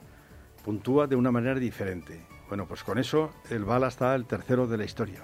[0.63, 2.21] puntúa de una manera diferente.
[2.47, 5.21] Bueno, pues con eso el Bala está el tercero de la historia.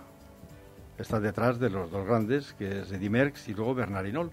[0.97, 4.31] Está detrás de los dos grandes, que es Eddy Merckx y luego Bernardinol.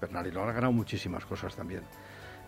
[0.00, 1.82] Bernardinol ha ganado muchísimas cosas también.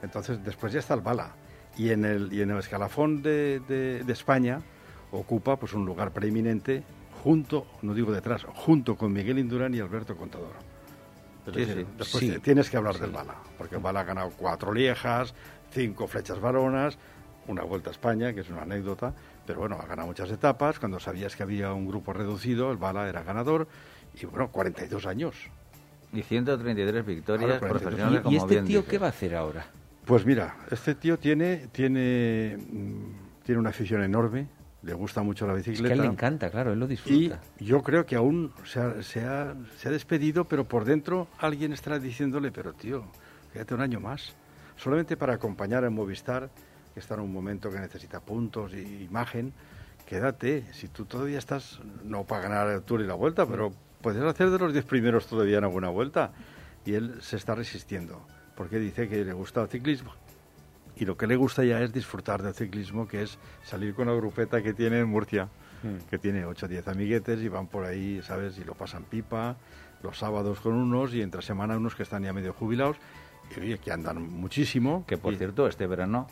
[0.03, 1.33] Entonces, después ya está el Bala.
[1.77, 4.61] Y en el, y en el escalafón de, de- de España
[5.13, 6.83] ocupa pues un lugar preeminente
[7.23, 10.53] junto, no digo detrás, junto con Miguel Indurán y Alberto Contador.
[11.47, 11.87] Es Sí, decir, sí.
[11.99, 12.31] después Sí.
[12.31, 15.35] te- tienes que hablar del Bala, porque el Bala ha ganado cuatro liejas,
[15.73, 16.97] cinco flechas varonas,
[17.47, 19.13] una vuelta a España, que es una anécdota,
[19.51, 20.79] pero bueno, ha ganado muchas etapas.
[20.79, 23.67] Cuando sabías que había un grupo reducido, el Bala era ganador,
[24.21, 25.35] y bueno, 42 años.
[26.13, 27.83] Y 133 victorias Claro, 42.
[27.83, 29.67] profesionales, ¿Y, y este tío qué va a hacer ahora?
[30.05, 34.47] Pues mira, este tío tiene, tiene, mm, tiene una afición enorme,
[34.83, 35.95] le gusta mucho la Es que a bicicleta.
[35.95, 37.41] él le encanta, claro, él lo Y disfruta.
[37.59, 41.73] yo creo que aún se ha, se, ha, se ha despedido, pero por dentro alguien
[41.73, 43.05] estará diciéndole, pero tío,
[43.53, 44.35] quédate un año más.
[44.77, 46.49] Solamente para acompañar a Movistar,
[47.01, 49.55] que está en un momento que necesita puntos y imagen,
[50.07, 50.65] quédate.
[50.73, 53.73] Si tú todavía estás, no para ganar el Tour y la Vuelta, pero
[54.03, 56.33] puedes hacer de los diez primeros todavía en alguna vuelta.
[56.85, 58.21] Y él se está resistiendo.
[58.57, 60.13] porque dice que le gusta el ciclismo.
[60.97, 64.13] Y lo que le gusta ya es disfrutar del ciclismo, que es salir con la
[64.13, 65.49] grupeta que tiene en Murcia,
[66.11, 68.59] que tiene 8 o 10 amiguetes y van por ahí, ¿sabes?
[68.59, 69.57] Y lo pasan pipa,
[70.03, 72.99] los sábados con unos y entre semana unos que están ya medio jubilados
[73.63, 75.05] y que andan muchísimo.
[75.07, 76.27] Que por Y- cierto, este verano,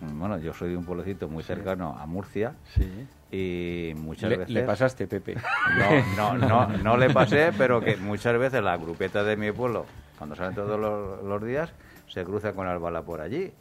[0.00, 3.06] bueno, yo soy de un pueblecito muy cercano a Murcia Sí.
[3.30, 4.54] y muchas Le, veces...
[4.54, 5.36] le pasaste, Pepe.
[6.16, 9.86] No, no, no, no le pasé, pero que muchas veces la grupeta de mi pueblo,
[10.18, 11.70] cuando salen todos los, los días,
[12.08, 13.52] se cruza con el bala por allí.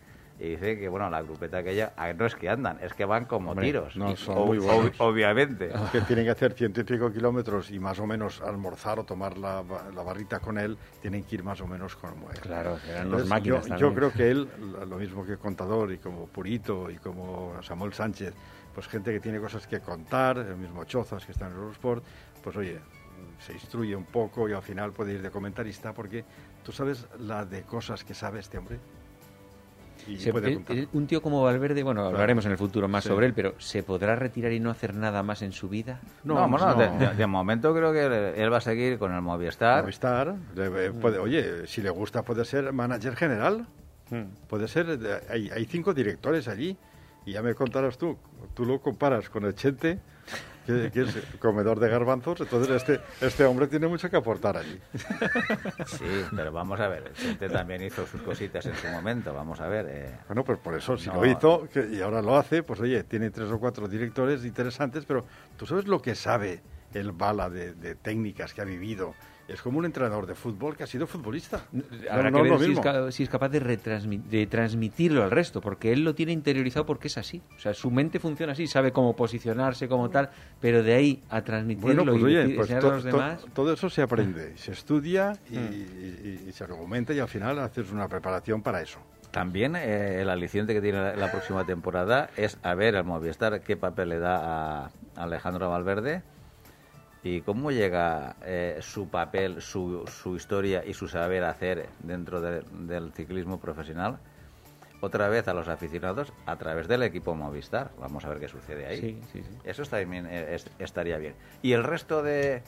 [0.41, 3.25] Y dice que, bueno, la grupeta aquella, ah, no es que andan, es que van
[3.25, 3.97] como Hombre, tiros.
[3.97, 4.85] no, son muy buenos.
[4.85, 5.69] ob- obviamente.
[5.91, 9.37] que tienen que hacer ciento y pico kilómetros y más o menos almorzar o tomar
[9.37, 9.61] la,
[9.93, 12.39] la barrita con él, tienen que ir más o menos como él.
[12.39, 15.91] Claro, eran Entonces, los máquinas yo, yo creo que él, lo- lo mismo que Contador
[15.91, 18.33] y como Purito y como Samuel Sánchez,
[18.73, 22.01] pues gente que tiene cosas que contar, el mismo Chozas que está en Eurosport,
[22.41, 22.79] pues oye,
[23.39, 26.23] se instruye un poco y al final puede ir de comentarista porque
[26.63, 28.79] tú sabes la de cosas que sabe este hombre.
[30.09, 30.77] Y Se- puede el- contar.
[30.77, 33.09] el- un tío como Valverde, bueno, hablaremos en el futuro más Sí.
[33.09, 35.99] sobre él, pero ¿se podrá retirar y no hacer nada más en su vida?
[36.23, 36.75] No, No, bueno, no.
[36.75, 39.83] De, de- de momento creo que él va a seguir con el Movistar.
[39.83, 43.67] Movistar, le- puede- oye, si le gusta puede ser manager general,
[44.47, 46.75] puede ser, de- hay, hay cinco directores allí,
[47.25, 48.17] y ya me contarás tú,
[48.55, 49.99] tú lo comparas con el Chente,
[50.69, 54.79] que, que es comedor de garbanzos, entonces este, este hombre tiene mucho que aportar allí.
[55.85, 56.05] Sí,
[56.35, 59.67] pero vamos a ver, el Chente también hizo sus cositas en su momento, vamos a
[59.67, 59.87] ver.
[59.89, 61.15] eh, Bueno, pues por eso, si No.
[61.15, 65.05] lo hizo que- y ahora lo hace, pues oye, tiene tres o cuatro directores interesantes,
[65.05, 65.25] pero
[65.57, 66.61] tú sabes lo que sabe
[66.93, 69.15] el Bala de, de técnicas que ha vivido.
[69.49, 71.61] Es como un entrenador de fútbol que ha sido futbolista.
[72.09, 72.71] Habrá No, que no ver es lo si
[73.09, 77.41] es, si capaz de, transmitirlo al resto, porque él lo tiene interiorizado porque es así.
[77.57, 80.29] O sea, su mente funciona así, sabe cómo posicionarse, como tal,
[80.61, 83.45] pero de ahí a transmitirlo Bueno, pues y oye, decir- pues a los to- demás...
[83.53, 87.91] todo eso se aprende, se estudia y, y- y se argumenta y al final haces
[87.91, 88.99] una preparación para eso.
[89.31, 93.61] También eh, el aliciente que tiene la, la próxima temporada es a ver al Movistar
[93.61, 96.23] qué papel le da a Alejandro Valverde
[97.23, 102.63] y cómo llega eh, su papel, su, su historia y su saber hacer dentro de-
[102.71, 104.19] del ciclismo profesional
[105.01, 107.91] otra vez a los aficionados a través del equipo Movistar.
[107.99, 108.99] Vamos a ver qué sucede ahí.
[108.99, 109.57] Sí, sí, sí.
[109.63, 111.35] Eso bien, eh, es- estaría bien.
[111.61, 112.63] Y el resto de,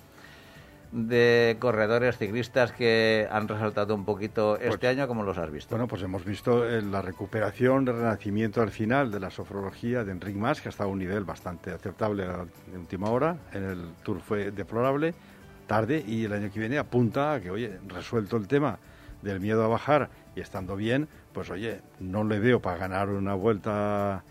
[0.91, 5.69] de corredores ciclistas que han resaltado un poquito este Pues- año, ¿cómo los has visto?
[5.75, 10.11] Bueno, pues hemos visto eh, la recuperación, el renacimiento al final de la sofrología de
[10.11, 13.37] Enric Mas, que ha estado a un nivel bastante aceptable de última hora.
[13.53, 15.13] En el Tour fue deplorable,
[15.65, 18.77] tarde, y el año que viene apunta a que, oye, resuelto el tema
[19.21, 23.33] del miedo a bajar y estando bien, pues oye, no le veo para ganar una
[23.33, 24.23] vuelta,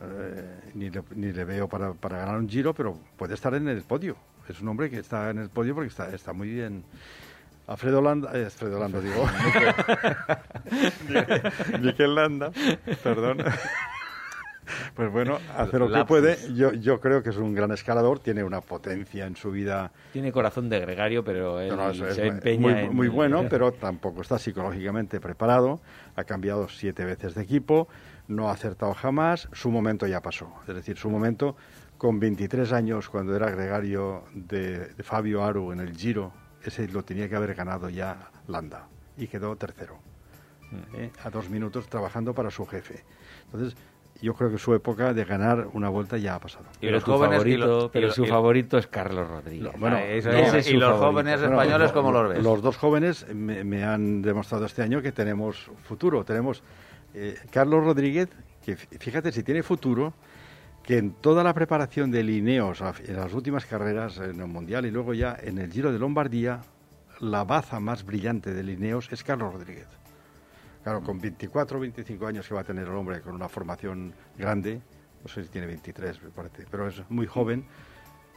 [0.00, 3.68] eh, ni, le, ni le veo para, para ganar un giro, pero puede estar en
[3.68, 4.16] el podio.
[4.48, 6.84] Es un hombre que está en el podio porque está, está muy bien.
[7.66, 9.26] Alfredo Landa, eh, Alfredo Landa, digo.
[11.80, 12.50] Miquel Landa,
[13.02, 13.38] perdón.
[14.94, 16.36] Pues bueno, hace lo que puede.
[16.54, 19.92] Yo, yo creo que es un gran escalador, tiene una potencia en su vida.
[20.12, 22.94] Tiene corazón de gregario, pero él No, no, eso es se muy- empeña muy, en-
[22.96, 25.80] muy bueno, pero tampoco está psicológicamente preparado.
[26.16, 27.86] Ha cambiado siete veces de equipo,
[28.26, 29.48] no ha acertado jamás.
[29.52, 30.52] Su momento ya pasó.
[30.66, 31.56] Es decir, su momento
[31.98, 36.32] con 23 años, cuando era gregario de, de Fabio Aru en el Giro,
[36.62, 39.98] ese lo tenía que haber ganado ya Landa y quedó tercero.
[40.94, 41.10] ¿eh?
[41.24, 43.04] A dos minutos trabajando para su jefe.
[43.46, 43.76] Entonces,
[44.20, 46.64] yo creo que su época de ganar una vuelta ya ha pasado.
[46.76, 49.28] Y Pero los su jóvenes y favorito, y pero lo- su y- favorito es Carlos
[49.28, 49.72] Rodríguez.
[49.72, 50.54] No, bueno, Ah, eso es.
[50.54, 51.06] es y los favorito.
[51.12, 52.42] jóvenes Bueno, españoles, lo- ¿cómo los ves?
[52.42, 56.24] Los dos jóvenes me, me han demostrado este año que tenemos futuro.
[56.24, 56.62] Tenemos
[57.14, 58.28] eh, Carlos Rodríguez,
[58.64, 60.12] que fí- fíjate si tiene futuro,
[60.86, 64.92] que en toda la preparación de Lineos, en las últimas carreras en el Mundial y
[64.92, 66.60] luego ya en el Giro de Lombardía,
[67.18, 69.88] la baza más brillante de Lineos es Carlos Rodríguez.
[70.84, 74.14] Claro, con 24 o 25 años que va a tener el hombre, con una formación
[74.38, 74.80] grande,
[75.24, 77.66] no sé si tiene 23, me parece, pero es muy joven,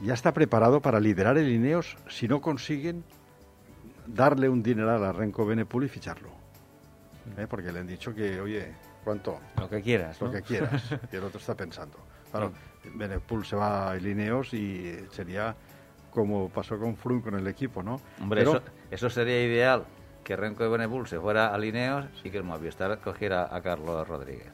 [0.02, 3.04] ya está preparado para liderar el Ineos si no consiguen
[4.08, 6.32] darle un dineral a Renko Benepul y ficharlo.
[7.38, 7.46] ¿Eh?
[7.48, 8.74] Porque le han dicho que, oye,
[9.04, 9.40] ¿cuánto?
[9.60, 10.34] Lo que quieras, Lo ¿no?
[10.34, 10.84] que quieras.
[11.12, 12.09] Y el otro está pensando.
[12.32, 12.52] Claro,
[12.96, 15.56] Benepul se va a Ineos y sería
[16.12, 18.00] como pasó con Froome con el equipo, ¿no?
[18.22, 18.62] Hombre, Pero- eso,
[18.92, 19.86] eso sería ideal,
[20.24, 24.08] que Renko de Benepul se fuera a Lineos y que el Movistar cogiera a Carlos
[24.08, 24.52] Rodríguez.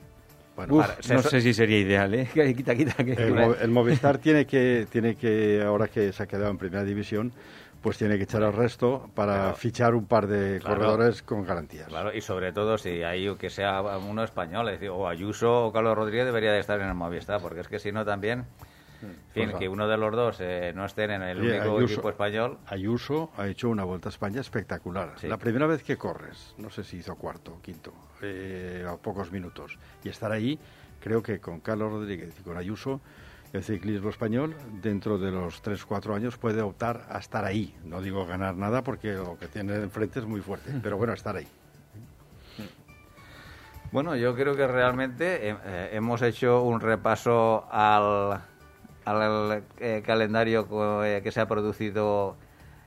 [0.56, 2.28] Bueno, Uf, Para- se- no sé si sería ideal, ¿eh?
[2.56, 6.28] quita, quita, que- El, Mo- el Movistar tiene que, tiene que, ahora que se ha
[6.28, 7.32] quedado en primera división,
[7.82, 9.56] pues tiene que echar al resto para Claro.
[9.56, 10.76] fichar un par de Claro.
[10.78, 11.88] corredores con garantías.
[11.88, 15.72] Claro, y sobre todo si hay que sea uno español, es decir, o Ayuso o
[15.72, 18.46] Carlos Rodríguez debería de estar en el Movistar, porque es que si no también
[19.36, 21.94] En fin, que uno de los dos eh, no estén en el Oye, único Ayuso-
[21.94, 22.58] equipo español.
[22.68, 25.14] Ayuso ha hecho una Vuelta a España espectacular.
[25.18, 25.28] Sí.
[25.28, 29.32] La primera vez que corres, no sé si hizo cuarto o quinto, eh, a pocos
[29.32, 29.78] minutos.
[30.04, 30.58] Y estar ahí,
[31.02, 33.02] creo que con Carlos Rodríguez y con Ayuso,
[33.54, 37.74] el ciclismo español, dentro de los 3-4 años, puede optar a estar ahí.
[37.86, 41.36] No digo ganar nada porque lo que tiene enfrente es muy fuerte, pero bueno, estar
[41.38, 41.48] ahí.
[43.92, 48.42] Bueno, yo creo que realmente eh, hemos hecho un repaso al,
[49.06, 50.68] al eh, calendario
[51.04, 52.36] eh, que se ha producido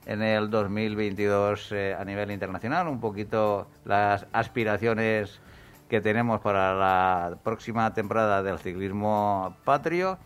[0.05, 5.39] en el 2022 eh, a nivel internacional, un poquito las aspiraciones
[5.87, 10.17] que tenemos para la próxima temporada del ciclismo patrio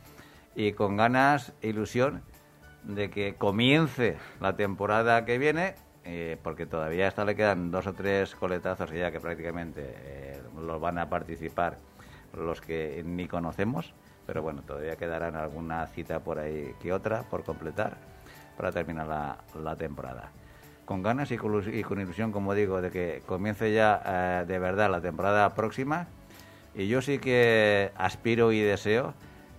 [0.55, 2.21] y con ganas e ilusión
[2.83, 7.93] de que comience la temporada que viene, eh, porque todavía hasta le quedan dos o
[7.93, 11.77] tres coletazos ya que prácticamente eh, los van a participar
[12.37, 13.93] los que ni conocemos,
[14.25, 17.97] pero bueno, todavía quedarán alguna cita por ahí que otra por completar
[18.57, 20.29] para terminar la, temporada.
[20.85, 24.59] Con ganas y con, y con ilusión, como digo, de que comience ya eh, de
[24.59, 26.07] verdad la temporada próxima.
[26.75, 29.13] Y yo sí que aspiro y deseo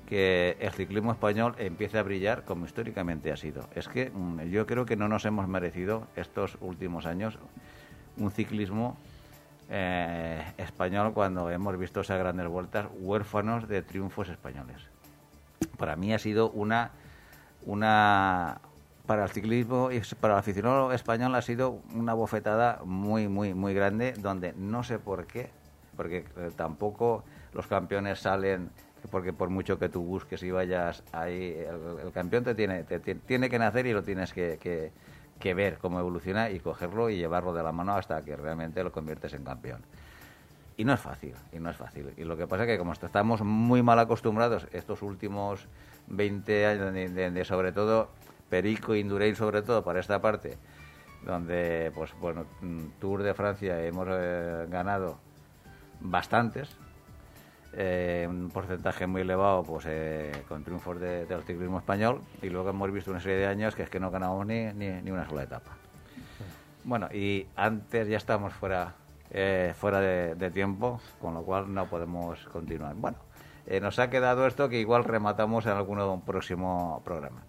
[0.07, 3.67] que el ciclismo español empiece a brillar como históricamente ha sido.
[3.75, 7.39] Es que mm, yo creo que no nos hemos merecido estos últimos años
[8.17, 8.97] un ciclismo
[9.69, 14.77] eh, español cuando hemos visto esas grandes vueltas huérfanos de triunfos españoles.
[15.79, 16.93] Para mí ha sido una
[17.67, 18.61] una
[19.07, 23.75] para el ciclismo y para el aficionado español ha sido una bofetada muy muy muy
[23.75, 25.51] grande donde no sé por qué
[25.97, 28.71] porque eh, tampoco los campeones salen
[29.11, 32.99] porque por mucho que tú busques y vayas ahí el, el campeón te tiene te,
[33.01, 34.59] ti- tiene que nacer y lo tienes que-
[35.45, 38.91] que ver cómo evoluciona y cogerlo y llevarlo de la mano hasta que realmente lo
[38.91, 39.83] conviertes en campeón
[40.79, 42.15] y no es fácil, y no es fácil.
[42.17, 45.69] Y lo que pasa es que como estamos muy mal acostumbrados estos últimos
[46.07, 48.09] 20 años, de, sobre todo
[48.49, 50.57] Perico y Indurain sobre todo para esta parte,
[51.27, 55.19] donde, pues bueno, mm, Tour de Francia hemos eh, ganado
[56.01, 56.75] bastantes,
[57.77, 62.71] eh, un porcentaje muy elevado pues eh, con triunfos de- del ciclismo español, y luego
[62.71, 65.29] hemos visto una serie de años que es que no ganamos ni, ni, ni una
[65.29, 65.73] sola etapa.
[66.85, 68.95] Bueno, y antes ya estamos fuera,
[69.31, 72.95] eh, fuera de, de tiempo, con lo cual no podemos continuar.
[72.95, 73.17] Bueno,
[73.81, 77.43] nos ha quedado esto que igual rematamos en algún próximo programa.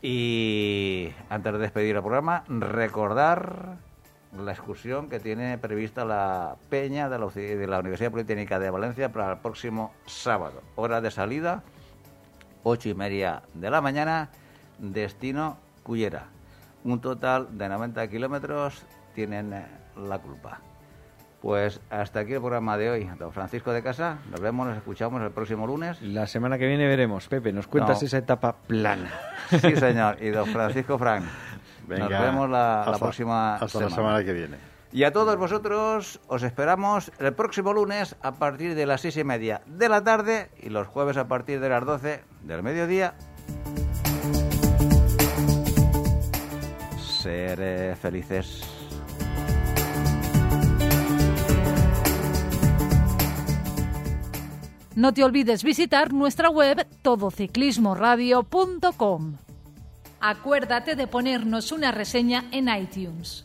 [0.00, 3.78] Y antes de despedir el programa, recordar
[4.36, 8.70] la excursión que tiene prevista la Peña de la, UCI de la Universidad Politécnica de
[8.70, 10.62] Valencia para el próximo sábado.
[10.76, 11.62] Hora de salida,
[12.62, 14.28] ocho y media de la mañana,
[14.78, 16.26] destino Cullera.
[16.84, 19.66] Un total de 90 kilómetros tienen eh,
[19.96, 20.60] la culpa.
[21.40, 23.10] Pues hasta aquí el programa de hoy.
[23.18, 26.02] Don Francisco de Casa, nos vemos, nos escuchamos el próximo lunes.
[26.02, 27.28] La semana que viene veremos.
[27.28, 28.06] Pepe, nos cuentas No.
[28.06, 29.10] esa etapa plana.
[29.50, 30.18] Sí, señor.
[30.22, 31.24] Y don Francisco Frank.
[31.88, 33.88] Venga, nos vemos la, la hasta- próxima hasta semana.
[33.90, 34.56] la semana que viene.
[34.90, 39.24] Y a todos vosotros os esperamos el próximo lunes a partir de las seis y
[39.24, 43.14] media de la tarde y los jueves a partir de las 12 del mediodía.
[46.98, 48.62] Ser felices.
[54.94, 59.34] No te olvides visitar nuestra web todociclismoradio.com.
[60.20, 63.44] Acuérdate de ponernos una reseña en iTunes.